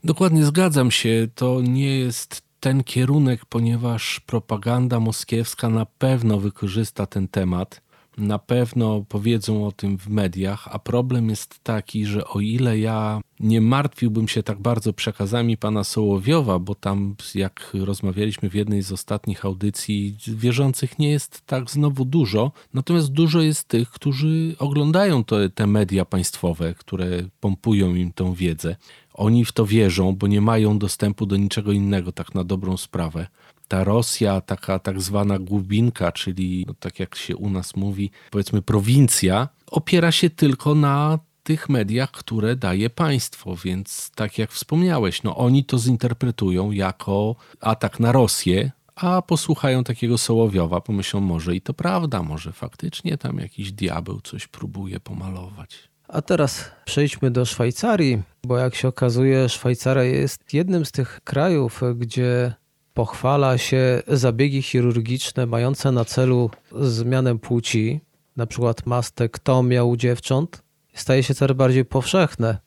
Dokładnie 0.04 0.46
zgadzam 0.46 0.92
się. 0.92 1.28
To 1.36 1.62
nie 1.62 2.00
jest 2.00 2.42
ten 2.60 2.84
kierunek, 2.84 3.46
ponieważ 3.46 4.20
propaganda 4.20 5.00
moskiewska 5.00 5.70
na 5.70 5.86
pewno 5.86 6.40
wykorzysta 6.40 7.06
ten 7.06 7.28
temat. 7.28 7.82
Na 8.18 8.40
pewno 8.40 9.06
powiedzą 9.10 9.68
o 9.68 9.72
tym 9.72 9.98
w 9.98 10.08
mediach, 10.08 10.68
a 10.72 10.80
problem 10.80 11.30
jest 11.30 11.64
taki, 11.64 12.06
że 12.06 12.28
o 12.28 12.40
ile 12.40 12.80
ja 12.80 13.22
nie 13.40 13.62
martwiłbym 13.62 14.28
się 14.28 14.44
tak 14.44 14.60
bardzo 14.60 14.94
przekazami 14.94 15.58
pana 15.58 15.84
Sołowiowa, 15.84 16.60
bo 16.60 16.76
tam, 16.76 17.16
jak 17.36 17.72
rozmawialiśmy 17.74 18.50
w 18.50 18.54
jednej 18.54 18.82
z 18.82 18.92
ostatnich 18.92 19.46
audycji, 19.46 20.18
wierzących 20.28 21.00
nie 21.00 21.10
jest 21.10 21.42
tak 21.46 21.70
znowu 21.70 22.06
dużo, 22.06 22.52
natomiast 22.74 23.12
dużo 23.12 23.42
jest 23.42 23.68
tych, 23.68 23.90
którzy 23.90 24.56
oglądają 24.60 25.24
te 25.56 25.68
media 25.68 26.06
państwowe, 26.06 26.74
które 26.74 27.08
pompują 27.40 27.96
im 27.96 28.14
tą 28.14 28.34
wiedzę. 28.34 28.76
Oni 29.14 29.46
w 29.46 29.52
to 29.52 29.66
wierzą, 29.66 30.16
bo 30.16 30.28
nie 30.28 30.42
mają 30.42 30.80
dostępu 30.80 31.26
do 31.26 31.38
niczego 31.38 31.72
innego, 31.72 32.12
tak 32.12 32.36
na 32.36 32.44
dobrą 32.44 32.78
sprawę 32.78 33.28
ta 33.72 33.84
Rosja, 33.84 34.42
taka 34.42 34.80
tak 34.80 35.02
zwana 35.02 35.40
głubinka, 35.40 36.12
czyli 36.12 36.66
no, 36.68 36.74
tak 36.80 37.00
jak 37.00 37.16
się 37.16 37.38
u 37.38 37.50
nas 37.50 37.76
mówi, 37.76 38.12
powiedzmy 38.32 38.62
prowincja, 38.62 39.50
opiera 39.68 40.12
się 40.12 40.30
tylko 40.30 40.76
na 40.76 41.20
tych 41.44 41.70
mediach, 41.70 42.12
które 42.12 42.56
daje 42.56 42.90
państwo, 42.90 43.56
więc 43.56 44.12
tak 44.16 44.38
jak 44.38 44.52
wspomniałeś, 44.52 45.24
no 45.24 45.38
oni 45.38 45.66
to 45.66 45.78
zinterpretują 45.78 46.72
jako 46.72 47.36
atak 47.60 48.00
na 48.00 48.12
Rosję, 48.12 48.72
a 48.96 49.22
posłuchają 49.22 49.84
takiego 49.84 50.18
Sołowiowa, 50.18 50.82
pomyślą 50.82 51.20
może 51.20 51.56
i 51.56 51.62
to 51.62 51.74
prawda, 51.74 52.24
może 52.24 52.52
faktycznie 52.52 53.18
tam 53.18 53.38
jakiś 53.38 53.72
diabeł 53.72 54.22
coś 54.22 54.48
próbuje 54.48 55.00
pomalować. 55.00 55.90
A 56.08 56.22
teraz 56.22 56.72
przejdźmy 56.86 57.32
do 57.32 57.46
Szwajcarii, 57.46 58.22
bo 58.44 58.58
jak 58.58 58.76
się 58.76 58.88
okazuje, 58.88 59.50
Szwajcaria 59.50 60.04
jest 60.04 60.54
jednym 60.54 60.86
z 60.86 60.92
tych 60.92 61.22
krajów, 61.24 61.82
gdzie 61.96 62.61
pochwala 62.94 63.58
się 63.58 64.02
zabiegi 64.08 64.62
chirurgiczne 64.62 65.46
mające 65.46 65.92
na 65.92 66.06
celu 66.06 66.50
zmianę 66.72 67.40
płci, 67.40 68.02
na 68.38 68.46
przykład 68.46 68.86
mastektomia 68.86 69.84
u 69.84 69.96
dziewcząt, 69.96 70.64
staje 70.94 71.24
się 71.24 71.34
coraz 71.34 71.58
bardziej 71.58 71.86
powszechne. 71.86 72.58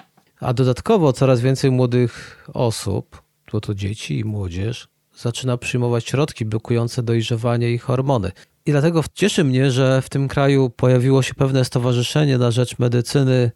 A 0.41 0.55
dodatkowo 0.55 1.13
coraz 1.13 1.41
więcej 1.41 1.71
młodych 1.71 2.45
osób, 2.55 3.23
to 3.51 3.61
to 3.61 3.75
dzieci 3.75 4.19
i 4.19 4.25
młodzież, 4.25 4.89
zaczyna 5.17 5.57
przyjmować 5.57 6.09
środki 6.09 6.45
blokujące 6.45 7.03
dojrzewanie 7.03 7.71
i 7.71 7.79
hormony. 7.79 8.33
I 8.67 8.71
dlatego 8.71 9.05
cieszy 9.15 9.45
mnie, 9.45 9.71
że 9.71 10.03
w 10.03 10.09
tym 10.09 10.29
kraju 10.29 10.71
pojawiło 10.71 11.23
się 11.23 11.35
pewne 11.35 11.65
stowarzyszenie 11.65 12.39
na 12.39 12.51
rzecz 12.51 12.79
medycyny 12.79 13.51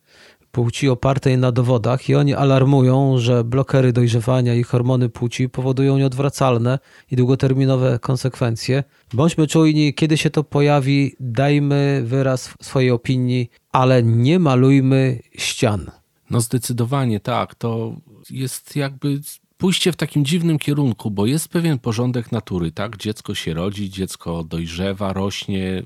płci 0.52 0.88
opartej 0.88 1.38
na 1.38 1.52
dowodach 1.52 2.08
i 2.08 2.14
oni 2.14 2.34
alarmują, 2.34 3.18
że 3.18 3.44
blokery 3.44 3.92
dojrzewania 3.92 4.54
i 4.54 4.62
hormony 4.62 5.08
płci 5.08 5.48
powodują 5.48 5.98
nieodwracalne 5.98 6.78
i 7.10 7.16
długoterminowe 7.16 7.98
konsekwencje. 7.98 8.84
Bądźmy 9.14 9.46
czujni, 9.46 9.94
kiedy 9.94 10.16
się 10.16 10.30
to 10.30 10.44
pojawi, 10.44 11.16
dajmy 11.20 12.02
wyraz 12.04 12.54
swojej 12.62 12.90
opinii, 12.90 13.50
ale 13.72 14.02
nie 14.02 14.38
malujmy 14.38 15.20
ścian. 15.36 15.90
No 16.30 16.40
zdecydowanie 16.40 17.20
tak, 17.20 17.54
to 17.54 17.92
jest 18.30 18.76
jakby 18.76 19.20
pójście 19.58 19.92
w 19.92 19.96
takim 19.96 20.24
dziwnym 20.24 20.58
kierunku, 20.58 21.10
bo 21.10 21.26
jest 21.26 21.48
pewien 21.48 21.78
porządek 21.78 22.32
natury, 22.32 22.72
tak? 22.72 22.96
Dziecko 22.96 23.34
się 23.34 23.54
rodzi, 23.54 23.90
dziecko 23.90 24.44
dojrzewa, 24.44 25.12
rośnie, 25.12 25.82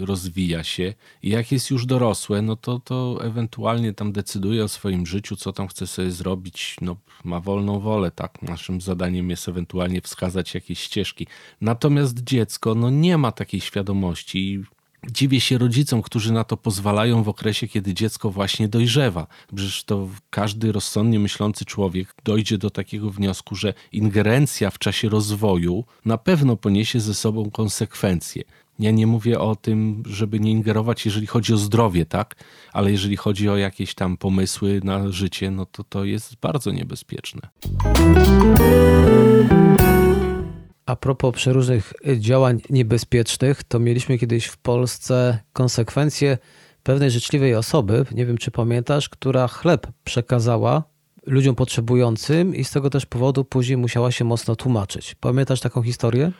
rozwija 0.00 0.64
się 0.64 0.94
i 1.22 1.28
jak 1.28 1.52
jest 1.52 1.70
już 1.70 1.86
dorosłe, 1.86 2.42
no 2.42 2.56
to, 2.56 2.80
to 2.80 3.18
ewentualnie 3.24 3.94
tam 3.94 4.12
decyduje 4.12 4.64
o 4.64 4.68
swoim 4.68 5.06
życiu, 5.06 5.36
co 5.36 5.52
tam 5.52 5.68
chce 5.68 5.86
sobie 5.86 6.10
zrobić, 6.10 6.76
no 6.80 6.96
ma 7.24 7.40
wolną 7.40 7.80
wolę, 7.80 8.10
tak? 8.10 8.42
Naszym 8.42 8.80
zadaniem 8.80 9.30
jest 9.30 9.48
ewentualnie 9.48 10.00
wskazać 10.00 10.54
jakieś 10.54 10.78
ścieżki. 10.80 11.26
Natomiast 11.60 12.24
dziecko, 12.24 12.74
no 12.74 12.90
nie 12.90 13.18
ma 13.18 13.32
takiej 13.32 13.60
świadomości 13.60 14.62
Dziwię 15.06 15.40
się 15.40 15.58
rodzicom, 15.58 16.02
którzy 16.02 16.32
na 16.32 16.44
to 16.44 16.56
pozwalają 16.56 17.22
w 17.22 17.28
okresie, 17.28 17.68
kiedy 17.68 17.94
dziecko 17.94 18.30
właśnie 18.30 18.68
dojrzewa. 18.68 19.26
Przecież 19.54 19.84
to 19.84 20.08
każdy 20.30 20.72
rozsądnie 20.72 21.18
myślący 21.18 21.64
człowiek 21.64 22.14
dojdzie 22.24 22.58
do 22.58 22.70
takiego 22.70 23.10
wniosku, 23.10 23.54
że 23.54 23.74
ingerencja 23.92 24.70
w 24.70 24.78
czasie 24.78 25.08
rozwoju 25.08 25.84
na 26.04 26.18
pewno 26.18 26.56
poniesie 26.56 27.00
ze 27.00 27.14
sobą 27.14 27.50
konsekwencje. 27.50 28.42
Ja 28.78 28.90
nie 28.90 29.06
mówię 29.06 29.40
o 29.40 29.56
tym, 29.56 30.02
żeby 30.06 30.40
nie 30.40 30.50
ingerować, 30.50 31.04
jeżeli 31.04 31.26
chodzi 31.26 31.54
o 31.54 31.56
zdrowie, 31.56 32.06
tak? 32.06 32.34
Ale 32.72 32.90
jeżeli 32.90 33.16
chodzi 33.16 33.48
o 33.48 33.56
jakieś 33.56 33.94
tam 33.94 34.16
pomysły 34.16 34.80
na 34.84 35.12
życie, 35.12 35.50
no 35.50 35.66
to 35.66 35.84
to 35.84 36.04
jest 36.04 36.36
bardzo 36.36 36.70
niebezpieczne. 36.70 37.40
A 40.88 40.96
propos 40.96 41.34
przeróżnych 41.34 41.92
działań 42.18 42.60
niebezpiecznych, 42.70 43.62
to 43.62 43.78
mieliśmy 43.78 44.18
kiedyś 44.18 44.46
w 44.46 44.56
Polsce 44.56 45.38
konsekwencje 45.52 46.38
pewnej 46.82 47.10
życzliwej 47.10 47.54
osoby, 47.54 48.04
nie 48.12 48.26
wiem 48.26 48.38
czy 48.38 48.50
pamiętasz, 48.50 49.08
która 49.08 49.48
chleb 49.48 49.86
przekazała 50.04 50.82
ludziom 51.26 51.54
potrzebującym 51.54 52.54
i 52.54 52.64
z 52.64 52.70
tego 52.70 52.90
też 52.90 53.06
powodu 53.06 53.44
później 53.44 53.76
musiała 53.76 54.12
się 54.12 54.24
mocno 54.24 54.56
tłumaczyć. 54.56 55.14
Pamiętasz 55.14 55.60
taką 55.60 55.82
historię? 55.82 56.32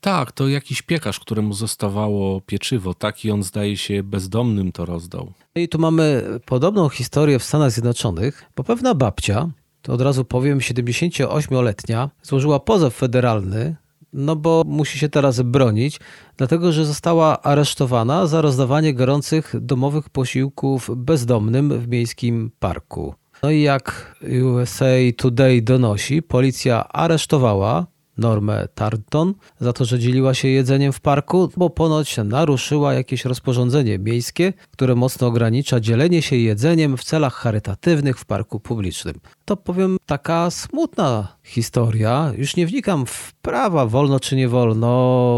Tak, 0.00 0.32
to 0.32 0.48
jakiś 0.48 0.82
piekarz, 0.82 1.20
któremu 1.20 1.52
zostawało 1.52 2.40
pieczywo, 2.40 2.94
tak 2.94 3.24
i 3.24 3.30
on 3.30 3.42
zdaje 3.42 3.76
się 3.76 4.02
bezdomnym 4.02 4.72
to 4.72 4.84
rozdał. 4.84 5.32
I 5.54 5.68
tu 5.68 5.78
mamy 5.78 6.24
podobną 6.44 6.88
historię 6.88 7.38
w 7.38 7.44
Stanach 7.44 7.70
Zjednoczonych, 7.70 8.44
bo 8.56 8.64
pewna 8.64 8.94
babcia, 8.94 9.50
to 9.82 9.92
od 9.92 10.00
razu 10.00 10.24
powiem, 10.24 10.58
78-letnia, 10.58 12.10
złożyła 12.22 12.60
pozew 12.60 12.94
federalny 12.94 13.76
no 14.12 14.36
bo 14.36 14.62
musi 14.66 14.98
się 14.98 15.08
teraz 15.08 15.42
bronić, 15.42 16.00
dlatego 16.36 16.72
że 16.72 16.84
została 16.84 17.42
aresztowana 17.42 18.26
za 18.26 18.40
rozdawanie 18.40 18.94
gorących 18.94 19.54
domowych 19.60 20.08
posiłków 20.08 20.90
bezdomnym 20.96 21.78
w 21.78 21.88
miejskim 21.88 22.50
parku. 22.58 23.14
No 23.42 23.50
i 23.50 23.62
jak 23.62 24.16
USA 24.54 24.86
Today 25.16 25.62
donosi, 25.62 26.22
policja 26.22 26.88
aresztowała 26.88 27.86
Normę 28.18 28.68
Tarton 28.74 29.34
za 29.60 29.72
to, 29.72 29.84
że 29.84 29.98
dzieliła 29.98 30.34
się 30.34 30.48
jedzeniem 30.48 30.92
w 30.92 31.00
parku, 31.00 31.50
bo 31.56 31.70
ponoć 31.70 32.16
naruszyła 32.24 32.94
jakieś 32.94 33.24
rozporządzenie 33.24 33.98
miejskie, 33.98 34.52
które 34.70 34.94
mocno 34.94 35.26
ogranicza 35.26 35.80
dzielenie 35.80 36.22
się 36.22 36.36
jedzeniem 36.36 36.96
w 36.96 37.04
celach 37.04 37.34
charytatywnych 37.34 38.18
w 38.18 38.24
parku 38.24 38.60
publicznym. 38.60 39.14
To 39.44 39.56
powiem 39.56 39.96
taka 40.06 40.50
smutna 40.50 41.36
historia. 41.44 42.32
Już 42.36 42.56
nie 42.56 42.66
wnikam 42.66 43.06
w 43.06 43.34
prawa 43.34 43.86
wolno 43.86 44.20
czy 44.20 44.36
nie 44.36 44.48
wolno, 44.48 44.86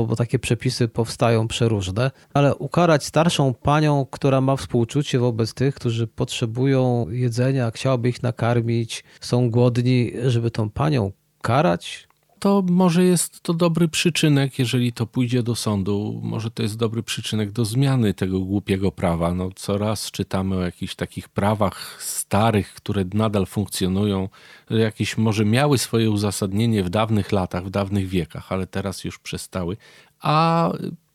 bo 0.08 0.16
takie 0.16 0.38
przepisy 0.38 0.88
powstają 0.88 1.48
przeróżne, 1.48 2.10
ale 2.34 2.54
ukarać 2.54 3.04
starszą 3.04 3.54
panią, 3.54 4.06
która 4.10 4.40
ma 4.40 4.56
współczucie 4.56 5.18
wobec 5.18 5.54
tych, 5.54 5.74
którzy 5.74 6.06
potrzebują 6.06 7.06
jedzenia, 7.10 7.70
chciałaby 7.70 8.08
ich 8.08 8.22
nakarmić, 8.22 9.04
są 9.20 9.50
głodni, 9.50 10.12
żeby 10.26 10.50
tą 10.50 10.70
panią 10.70 11.12
karać, 11.42 12.07
to 12.38 12.62
może 12.70 13.04
jest 13.04 13.40
to 13.40 13.54
dobry 13.54 13.88
przyczynek, 13.88 14.58
jeżeli 14.58 14.92
to 14.92 15.06
pójdzie 15.06 15.42
do 15.42 15.54
sądu, 15.54 16.20
może 16.22 16.50
to 16.50 16.62
jest 16.62 16.76
dobry 16.76 17.02
przyczynek 17.02 17.52
do 17.52 17.64
zmiany 17.64 18.14
tego 18.14 18.40
głupiego 18.40 18.92
prawa. 18.92 19.34
No, 19.34 19.50
coraz 19.54 20.10
czytamy 20.10 20.56
o 20.56 20.60
jakichś 20.60 20.94
takich 20.94 21.28
prawach 21.28 22.02
starych, 22.02 22.74
które 22.74 23.04
nadal 23.14 23.46
funkcjonują, 23.46 24.28
jakieś 24.70 25.18
może 25.18 25.44
miały 25.44 25.78
swoje 25.78 26.10
uzasadnienie 26.10 26.84
w 26.84 26.90
dawnych 26.90 27.32
latach, 27.32 27.64
w 27.64 27.70
dawnych 27.70 28.08
wiekach, 28.08 28.52
ale 28.52 28.66
teraz 28.66 29.04
już 29.04 29.18
przestały. 29.18 29.76
A 30.20 30.72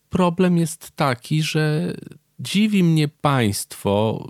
problem 0.10 0.58
jest 0.58 0.92
taki, 0.92 1.42
że 1.42 1.94
dziwi 2.40 2.84
mnie 2.84 3.08
państwo, 3.08 4.28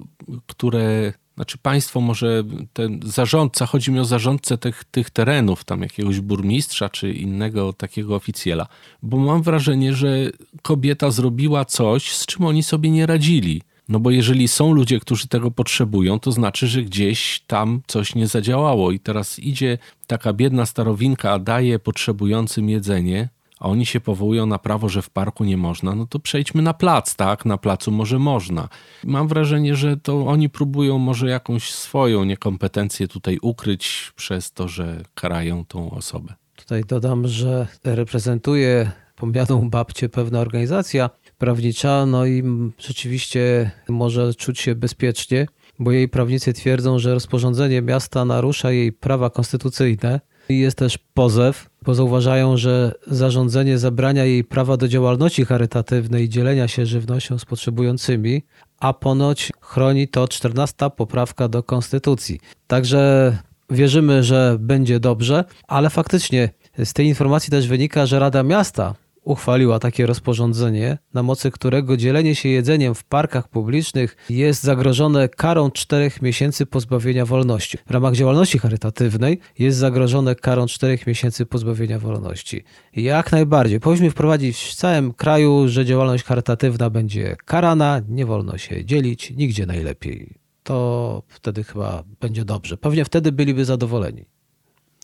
które 0.48 1.14
znaczy 1.36 1.58
państwo 1.58 2.02
może, 2.02 2.44
ten 2.74 3.00
zarządca, 3.06 3.66
chodzi 3.66 3.92
mi 3.92 4.00
o 4.00 4.06
zarządcę 4.06 4.58
tych, 4.58 4.84
tych 4.84 5.10
terenów, 5.10 5.64
tam 5.64 5.82
jakiegoś 5.82 6.20
burmistrza 6.20 6.90
czy 6.90 7.14
innego 7.14 7.74
takiego 7.74 8.16
oficjela, 8.16 8.68
bo 9.04 9.18
mam 9.18 9.42
wrażenie, 9.42 9.94
że 9.94 10.30
kobieta 10.62 11.12
zrobiła 11.12 11.66
coś, 11.66 12.12
z 12.12 12.26
czym 12.26 12.46
oni 12.46 12.64
sobie 12.64 12.90
nie 12.90 13.06
radzili. 13.06 13.62
No 13.90 14.00
bo 14.00 14.12
jeżeli 14.12 14.48
są 14.48 14.74
ludzie, 14.74 15.00
którzy 15.00 15.28
tego 15.28 15.52
potrzebują, 15.52 16.20
to 16.20 16.32
znaczy, 16.32 16.68
że 16.68 16.84
gdzieś 16.84 17.44
tam 17.48 17.82
coś 17.88 18.16
nie 18.16 18.28
zadziałało 18.28 18.92
i 18.92 19.00
teraz 19.00 19.40
idzie 19.40 19.78
taka 20.08 20.34
biedna 20.34 20.66
starowinka, 20.66 21.40
daje 21.40 21.80
potrzebującym 21.80 22.70
jedzenie, 22.70 23.30
a 23.60 23.70
oni 23.70 23.86
się 23.86 24.00
powołują 24.00 24.46
na 24.46 24.60
prawo, 24.60 24.90
że 24.90 25.02
w 25.02 25.10
parku 25.10 25.44
nie 25.44 25.58
można, 25.58 25.96
no 25.96 26.08
to 26.08 26.20
przejdźmy 26.20 26.62
na 26.62 26.74
plac, 26.74 27.16
tak? 27.16 27.46
Na 27.46 27.58
placu 27.58 27.92
może 27.92 28.20
można. 28.20 28.70
Mam 29.04 29.28
wrażenie, 29.28 29.76
że 29.76 29.98
to 29.98 30.26
oni 30.28 30.50
próbują 30.50 30.98
może 30.98 31.30
jakąś 31.30 31.72
swoją 31.72 32.24
niekompetencję 32.24 33.08
tutaj 33.08 33.38
ukryć 33.42 34.12
przez 34.16 34.52
to, 34.52 34.68
że 34.68 35.02
karają 35.16 35.66
tą 35.66 35.92
osobę. 35.92 36.34
Tutaj 36.56 36.84
dodam, 36.88 37.28
że 37.28 37.68
reprezentuje 37.84 38.92
pomnianą 39.16 39.70
babcię 39.70 40.10
pewna 40.10 40.40
organizacja 40.40 41.10
prawnicza, 41.38 42.06
no 42.06 42.26
i 42.26 42.44
rzeczywiście 42.78 43.72
może 43.90 44.34
czuć 44.34 44.60
się 44.60 44.76
bezpiecznie, 44.76 45.48
bo 45.80 45.92
jej 45.92 46.10
prawnicy 46.10 46.54
twierdzą, 46.54 47.00
że 47.00 47.14
rozporządzenie 47.14 47.82
miasta 47.82 48.26
narusza 48.26 48.72
jej 48.72 48.92
prawa 48.92 49.30
konstytucyjne, 49.30 50.22
Jest 50.50 50.78
też 50.78 50.98
pozew, 51.14 51.70
bo 51.82 51.96
zauważają, 51.96 52.58
że 52.58 52.92
zarządzenie 53.08 53.78
zabrania 53.78 54.26
jej 54.26 54.44
prawa 54.44 54.78
do 54.78 54.88
działalności 54.88 55.46
charytatywnej 55.46 56.24
i 56.24 56.30
dzielenia 56.30 56.68
się 56.68 56.86
żywnością 56.86 57.40
z 57.40 57.46
potrzebującymi, 57.46 58.44
a 58.80 58.94
ponoć 58.94 59.52
chroni 59.62 60.08
to 60.08 60.28
14 60.28 60.76
poprawka 60.98 61.48
do 61.48 61.64
Konstytucji. 61.64 62.40
Także 62.68 63.38
wierzymy, 63.70 64.24
że 64.24 64.58
będzie 64.60 65.00
dobrze, 65.00 65.44
ale 65.68 65.90
faktycznie 65.90 66.50
z 66.84 66.94
tej 66.94 67.08
informacji 67.08 67.52
też 67.52 67.68
wynika, 67.68 68.06
że 68.06 68.20
Rada 68.20 68.44
Miasta 68.44 68.96
uchwaliła 69.24 69.80
takie 69.80 70.06
rozporządzenie, 70.06 70.98
na 71.14 71.24
mocy 71.24 71.52
którego 71.52 71.98
dzielenie 71.98 72.36
się 72.36 72.50
jedzeniem 72.50 72.96
w 72.96 73.04
parkach 73.04 73.48
publicznych 73.48 74.18
jest 74.30 74.64
zagrożone 74.64 75.30
karą 75.30 75.72
czterech 75.72 76.22
miesięcy 76.22 76.66
pozbawienia 76.66 77.26
wolności. 77.26 77.78
W 77.86 77.92
ramach 77.92 78.14
działalności 78.14 78.60
charytatywnej 78.60 79.40
jest 79.60 79.78
zagrożone 79.78 80.36
karą 80.36 80.66
czterech 80.66 81.08
miesięcy 81.08 81.46
pozbawienia 81.46 82.00
wolności. 82.00 82.64
Jak 82.96 83.32
najbardziej. 83.32 83.80
Powinniśmy 83.80 84.12
wprowadzić 84.12 84.58
w 84.58 84.76
całym 84.76 85.14
kraju, 85.14 85.68
że 85.68 85.86
działalność 85.86 86.24
charytatywna 86.24 86.90
będzie 86.90 87.36
karana, 87.46 88.02
nie 88.10 88.26
wolno 88.26 88.58
się 88.58 88.86
dzielić, 88.86 89.32
nigdzie 89.32 89.66
najlepiej. 89.66 90.36
To 90.64 91.24
wtedy 91.28 91.64
chyba 91.64 92.04
będzie 92.22 92.46
dobrze. 92.46 92.78
Pewnie 92.78 93.06
wtedy 93.06 93.32
byliby 93.32 93.66
zadowoleni. 93.66 94.26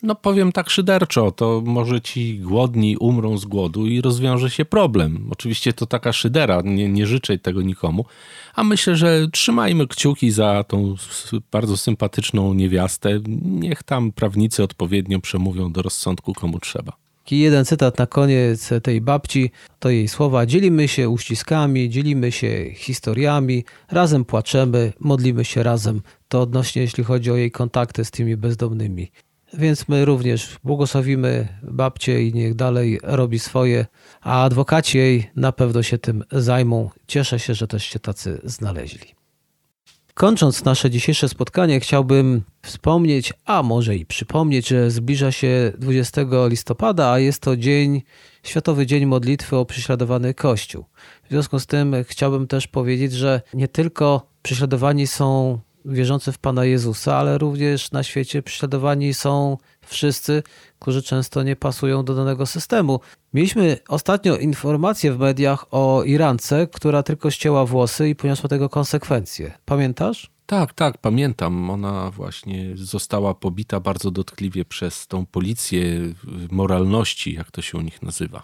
No 0.02 0.14
powiem 0.14 0.52
tak 0.52 0.70
szyderczo, 0.70 1.32
to 1.32 1.62
może 1.64 2.00
ci 2.00 2.38
głodni 2.38 2.96
umrą 2.96 3.38
z 3.38 3.44
głodu 3.44 3.86
i 3.86 4.00
rozwiąże 4.00 4.50
się 4.50 4.64
problem. 4.64 5.28
Oczywiście 5.30 5.72
to 5.72 5.86
taka 5.86 6.12
szydera, 6.12 6.60
nie, 6.64 6.88
nie 6.88 7.06
życzę 7.06 7.38
tego 7.38 7.62
nikomu, 7.62 8.04
a 8.54 8.64
myślę, 8.64 8.96
że 8.96 9.28
trzymajmy 9.32 9.86
kciuki 9.86 10.30
za 10.30 10.64
tą 10.64 10.94
bardzo 11.52 11.76
sympatyczną 11.76 12.54
niewiastę. 12.54 13.20
Niech 13.44 13.82
tam 13.82 14.12
prawnicy 14.12 14.62
odpowiednio 14.62 15.20
przemówią 15.20 15.72
do 15.72 15.82
rozsądku 15.82 16.32
komu 16.32 16.60
trzeba. 16.60 16.92
I 17.30 17.38
jeden 17.38 17.64
cytat 17.64 17.98
na 17.98 18.06
koniec 18.06 18.70
tej 18.82 19.00
babci, 19.00 19.50
to 19.78 19.90
jej 19.90 20.08
słowa: 20.08 20.46
Dzielimy 20.46 20.88
się 20.88 21.08
uściskami, 21.08 21.90
dzielimy 21.90 22.32
się 22.32 22.70
historiami, 22.74 23.64
razem 23.90 24.24
płaczemy, 24.24 24.92
modlimy 25.00 25.44
się 25.44 25.62
razem. 25.62 26.02
To 26.28 26.40
odnośnie, 26.40 26.82
jeśli 26.82 27.04
chodzi 27.04 27.30
o 27.30 27.36
jej 27.36 27.50
kontakty 27.50 28.04
z 28.04 28.10
tymi 28.10 28.36
bezdomnymi. 28.36 29.10
Więc 29.54 29.88
my 29.88 30.04
również 30.04 30.58
błogosławimy 30.64 31.48
babcię 31.62 32.22
i 32.22 32.34
niech 32.34 32.54
dalej 32.54 33.00
robi 33.02 33.38
swoje, 33.38 33.86
a 34.20 34.42
adwokaci 34.42 34.98
jej 34.98 35.30
na 35.36 35.52
pewno 35.52 35.82
się 35.82 35.98
tym 35.98 36.24
zajmą. 36.32 36.90
Cieszę 37.06 37.38
się, 37.38 37.54
że 37.54 37.66
też 37.66 37.84
się 37.84 37.98
tacy 37.98 38.40
znaleźli. 38.44 39.20
Kończąc 40.14 40.64
nasze 40.64 40.90
dzisiejsze 40.90 41.28
spotkanie, 41.28 41.80
chciałbym 41.80 42.42
wspomnieć, 42.62 43.32
a 43.44 43.62
może 43.62 43.96
i 43.96 44.06
przypomnieć, 44.06 44.68
że 44.68 44.90
zbliża 44.90 45.32
się 45.32 45.72
20 45.78 46.22
listopada, 46.48 47.10
a 47.10 47.18
jest 47.18 47.42
to 47.42 47.56
dzień, 47.56 48.02
Światowy 48.42 48.86
Dzień 48.86 49.06
Modlitwy 49.06 49.56
o 49.56 49.64
prześladowany 49.64 50.34
Kościół. 50.34 50.84
W 51.24 51.28
związku 51.30 51.58
z 51.58 51.66
tym 51.66 51.94
chciałbym 52.04 52.46
też 52.46 52.66
powiedzieć, 52.66 53.12
że 53.12 53.40
nie 53.54 53.68
tylko 53.68 54.26
prześladowani 54.42 55.06
są 55.06 55.58
wierzący 55.84 56.32
w 56.32 56.38
Pana 56.38 56.64
Jezusa, 56.64 57.16
ale 57.16 57.38
również 57.38 57.92
na 57.92 58.02
świecie 58.02 58.42
prześladowani 58.42 59.14
są 59.14 59.58
wszyscy, 59.86 60.42
którzy 60.78 61.02
często 61.02 61.42
nie 61.42 61.56
pasują 61.56 62.04
do 62.04 62.14
danego 62.14 62.46
systemu. 62.46 63.00
Mieliśmy 63.34 63.76
ostatnio 63.88 64.36
informację 64.36 65.12
w 65.12 65.18
mediach 65.18 65.66
o 65.70 66.02
Irance, 66.04 66.66
która 66.66 67.02
tylko 67.02 67.30
ścięła 67.30 67.66
włosy 67.66 68.08
i 68.08 68.14
poniosła 68.14 68.48
tego 68.48 68.68
konsekwencje. 68.68 69.52
Pamiętasz? 69.64 70.30
Tak, 70.46 70.72
tak, 70.72 70.98
pamiętam. 70.98 71.70
Ona 71.70 72.10
właśnie 72.10 72.72
została 72.74 73.34
pobita 73.34 73.80
bardzo 73.80 74.10
dotkliwie 74.10 74.64
przez 74.64 75.06
tą 75.06 75.26
policję 75.26 75.82
moralności, 76.50 77.34
jak 77.34 77.50
to 77.50 77.62
się 77.62 77.78
u 77.78 77.80
nich 77.80 78.02
nazywa. 78.02 78.42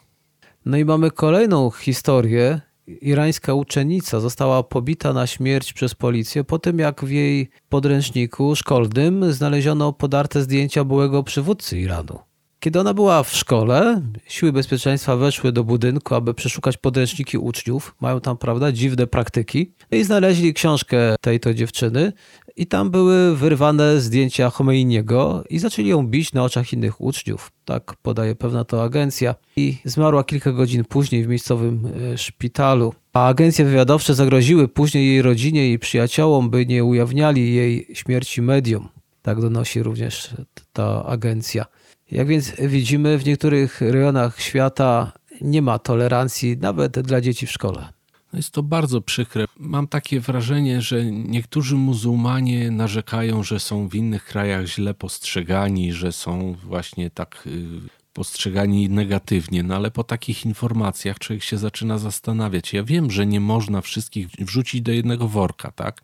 No 0.66 0.77
i 0.77 0.85
mamy 0.85 1.11
kolejną 1.11 1.70
historię 1.70 2.61
irańska 2.87 3.55
uczennica 3.55 4.20
została 4.20 4.62
pobita 4.62 5.12
na 5.12 5.27
śmierć 5.27 5.72
przez 5.72 5.94
policję 5.94 6.44
po 6.44 6.59
tym, 6.59 6.79
jak 6.79 7.05
w 7.05 7.11
jej 7.11 7.51
podręczniku 7.68 8.57
szkolnym 8.57 9.33
znaleziono 9.33 9.92
podarte 9.92 10.42
zdjęcia 10.42 10.85
byłego 10.85 11.22
przywódcy 11.22 11.79
Iranu. 11.81 12.18
Kiedy 12.61 12.81
ona 12.81 12.94
była 12.94 13.22
w 13.22 13.37
szkole, 13.37 14.03
siły 14.27 14.53
bezpieczeństwa 14.53 15.16
weszły 15.16 15.53
do 15.53 15.64
budynku, 15.64 16.14
aby 16.14 16.35
przeszukać 16.35 16.77
podręczniki 16.77 17.38
uczniów. 17.38 17.94
Mają 18.01 18.20
tam, 18.20 18.37
prawda, 18.37 18.72
dziwne 18.72 19.07
praktyki. 19.07 19.72
I 19.90 20.05
znaleźli 20.05 20.55
książkę 20.55 21.14
tej 21.20 21.40
to 21.40 21.55
dziewczyny 21.55 22.12
i 22.57 22.66
tam 22.66 22.90
były 22.90 23.37
wyrwane 23.37 24.01
zdjęcia 24.01 24.51
Chomeiniego 24.51 25.45
i 25.51 25.59
zaczęli 25.59 25.88
ją 25.88 26.07
bić 26.07 26.33
na 26.33 26.45
oczach 26.45 26.73
innych 26.73 27.01
uczniów. 27.01 27.53
Tak 27.64 27.95
podaje 28.03 28.35
pewna 28.35 28.64
to 28.64 28.83
agencja. 28.83 29.35
I 29.57 29.77
zmarła 29.85 30.25
kilka 30.25 30.53
godzin 30.53 30.85
później 30.85 31.25
w 31.25 31.29
miejscowym 31.29 31.92
e, 32.12 32.19
szpitalu. 32.19 32.95
A 33.12 33.27
agencje 33.27 33.64
wywiadowcze 33.64 34.14
zagroziły 34.14 34.69
później 34.69 35.07
jej 35.07 35.23
rodzinie 35.23 35.73
i 35.73 35.79
przyjaciołom, 35.79 36.51
by 36.51 36.66
nie 36.66 36.85
ujawniali 36.85 37.55
jej 37.55 37.87
śmierci 37.92 38.42
mediom. 38.42 38.88
Tak 39.23 39.40
donosi 39.40 39.83
również 39.83 40.35
ta 40.73 41.07
agencja. 41.07 41.66
Jak 42.11 42.27
więc 42.27 42.53
widzimy, 42.61 43.19
w 43.19 43.25
niektórych 43.25 43.81
rejonach 43.81 44.40
świata 44.40 45.12
nie 45.40 45.62
ma 45.62 45.79
tolerancji 45.79 46.57
nawet 46.59 47.01
dla 47.01 47.21
dzieci 47.21 47.47
w 47.47 47.53
szkole. 47.53 47.95
Jest 48.37 48.51
to 48.51 48.62
bardzo 48.62 49.01
przykre. 49.01 49.44
Mam 49.59 49.88
takie 49.88 50.20
wrażenie, 50.20 50.83
że 50.83 51.05
niektórzy 51.05 51.77
muzułmanie 51.77 52.70
narzekają, 52.70 53.42
że 53.42 53.61
są 53.61 53.88
w 53.88 53.94
innych 53.94 54.25
krajach 54.25 54.66
źle 54.66 54.94
postrzegani, 54.94 55.92
że 55.92 56.12
są 56.12 56.57
właśnie 56.64 57.11
tak 57.11 57.42
y, 57.46 57.66
postrzegani 58.12 58.88
negatywnie, 58.88 59.62
no 59.62 59.77
ale 59.77 59.90
po 59.90 60.05
takich 60.05 60.46
informacjach 60.46 61.18
człowiek 61.18 61.42
się 61.42 61.59
zaczyna 61.59 61.99
zastanawiać. 61.99 62.72
Ja 62.72 62.85
wiem, 62.85 63.11
że 63.11 63.27
nie 63.27 63.40
można 63.40 63.81
wszystkich 63.81 64.29
wrzucić 64.29 64.83
do 64.83 64.92
jednego 64.92 65.29
worka, 65.29 65.72
tak? 65.72 66.03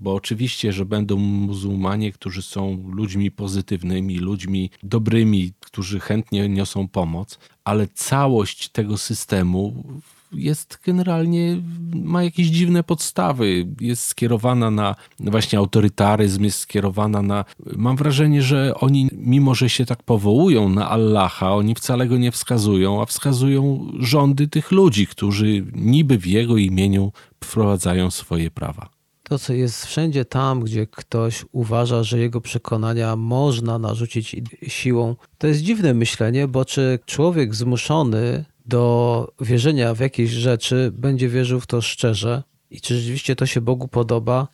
bo 0.00 0.14
oczywiście, 0.14 0.72
że 0.72 0.84
będą 0.84 1.16
muzułmanie, 1.16 2.12
którzy 2.12 2.42
są 2.42 2.90
ludźmi 2.92 3.30
pozytywnymi, 3.30 4.18
ludźmi 4.18 4.70
dobrymi, 4.82 5.52
którzy 5.60 6.00
chętnie 6.00 6.48
niosą 6.48 6.88
pomoc, 6.88 7.38
ale 7.64 7.88
całość 7.88 8.68
tego 8.68 8.98
systemu 8.98 9.84
jest 10.32 10.78
generalnie, 10.84 11.62
ma 11.94 12.22
jakieś 12.22 12.46
dziwne 12.46 12.82
podstawy. 12.82 13.66
Jest 13.80 14.04
skierowana 14.04 14.70
na 14.70 14.94
właśnie 15.20 15.58
autorytaryzm, 15.58 16.44
jest 16.44 16.58
skierowana 16.58 17.22
na. 17.22 17.44
Mam 17.76 17.96
wrażenie, 17.96 18.42
że 18.42 18.74
oni, 18.74 19.08
mimo 19.12 19.54
że 19.54 19.70
się 19.70 19.86
tak 19.86 20.02
powołują 20.02 20.68
na 20.68 20.90
Allaha, 20.90 21.54
oni 21.54 21.74
wcale 21.74 22.06
go 22.06 22.16
nie 22.16 22.32
wskazują, 22.32 23.02
a 23.02 23.06
wskazują 23.06 23.86
rządy 23.98 24.48
tych 24.48 24.70
ludzi, 24.70 25.06
którzy 25.06 25.64
niby 25.72 26.18
w 26.18 26.26
jego 26.26 26.56
imieniu 26.56 27.12
wprowadzają 27.44 28.10
swoje 28.10 28.50
prawa. 28.50 28.88
To, 29.22 29.38
co 29.38 29.52
jest 29.52 29.86
wszędzie 29.86 30.24
tam, 30.24 30.60
gdzie 30.60 30.86
ktoś 30.86 31.44
uważa, 31.52 32.02
że 32.02 32.18
jego 32.18 32.40
przekonania 32.40 33.16
można 33.16 33.78
narzucić 33.78 34.36
siłą, 34.66 35.16
to 35.38 35.46
jest 35.46 35.60
dziwne 35.60 35.94
myślenie, 35.94 36.48
bo 36.48 36.64
czy 36.64 36.98
człowiek 37.06 37.54
zmuszony 37.54 38.44
do 38.68 39.32
wierzenia 39.40 39.94
w 39.94 40.00
jakieś 40.00 40.30
rzeczy 40.30 40.90
będzie 40.94 41.28
wierzył 41.28 41.60
w 41.60 41.66
to 41.66 41.80
szczerze 41.80 42.42
i 42.70 42.80
czy 42.80 42.96
rzeczywiście 43.00 43.36
to 43.36 43.46
się 43.46 43.60
Bogu 43.60 43.88
podoba? 43.88 44.48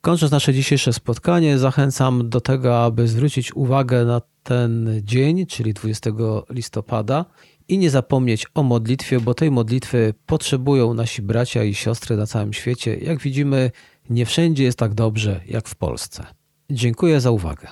Kończąc 0.00 0.32
nasze 0.32 0.54
dzisiejsze 0.54 0.92
spotkanie, 0.92 1.58
zachęcam 1.58 2.28
do 2.28 2.40
tego, 2.40 2.84
aby 2.84 3.08
zwrócić 3.08 3.56
uwagę 3.56 4.04
na 4.04 4.20
ten 4.42 5.00
dzień, 5.04 5.46
czyli 5.46 5.74
20 5.74 6.10
listopada, 6.50 7.24
i 7.68 7.78
nie 7.78 7.90
zapomnieć 7.90 8.46
o 8.54 8.62
modlitwie, 8.62 9.20
bo 9.20 9.34
tej 9.34 9.50
modlitwy 9.50 10.14
potrzebują 10.26 10.94
nasi 10.94 11.22
bracia 11.22 11.64
i 11.64 11.74
siostry 11.74 12.16
na 12.16 12.26
całym 12.26 12.52
świecie. 12.52 12.96
Jak 12.96 13.20
widzimy, 13.20 13.70
nie 14.10 14.26
wszędzie 14.26 14.64
jest 14.64 14.78
tak 14.78 14.94
dobrze 14.94 15.40
jak 15.46 15.68
w 15.68 15.74
Polsce. 15.74 16.26
Dziękuję 16.70 17.20
za 17.20 17.30
uwagę. 17.30 17.68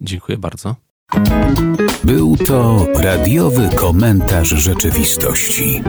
Dziękuję 0.00 0.38
bardzo. 0.38 0.85
Był 2.04 2.36
to 2.36 2.86
radiowy 2.94 3.68
komentarz 3.76 4.48
rzeczywistości. 4.48 5.82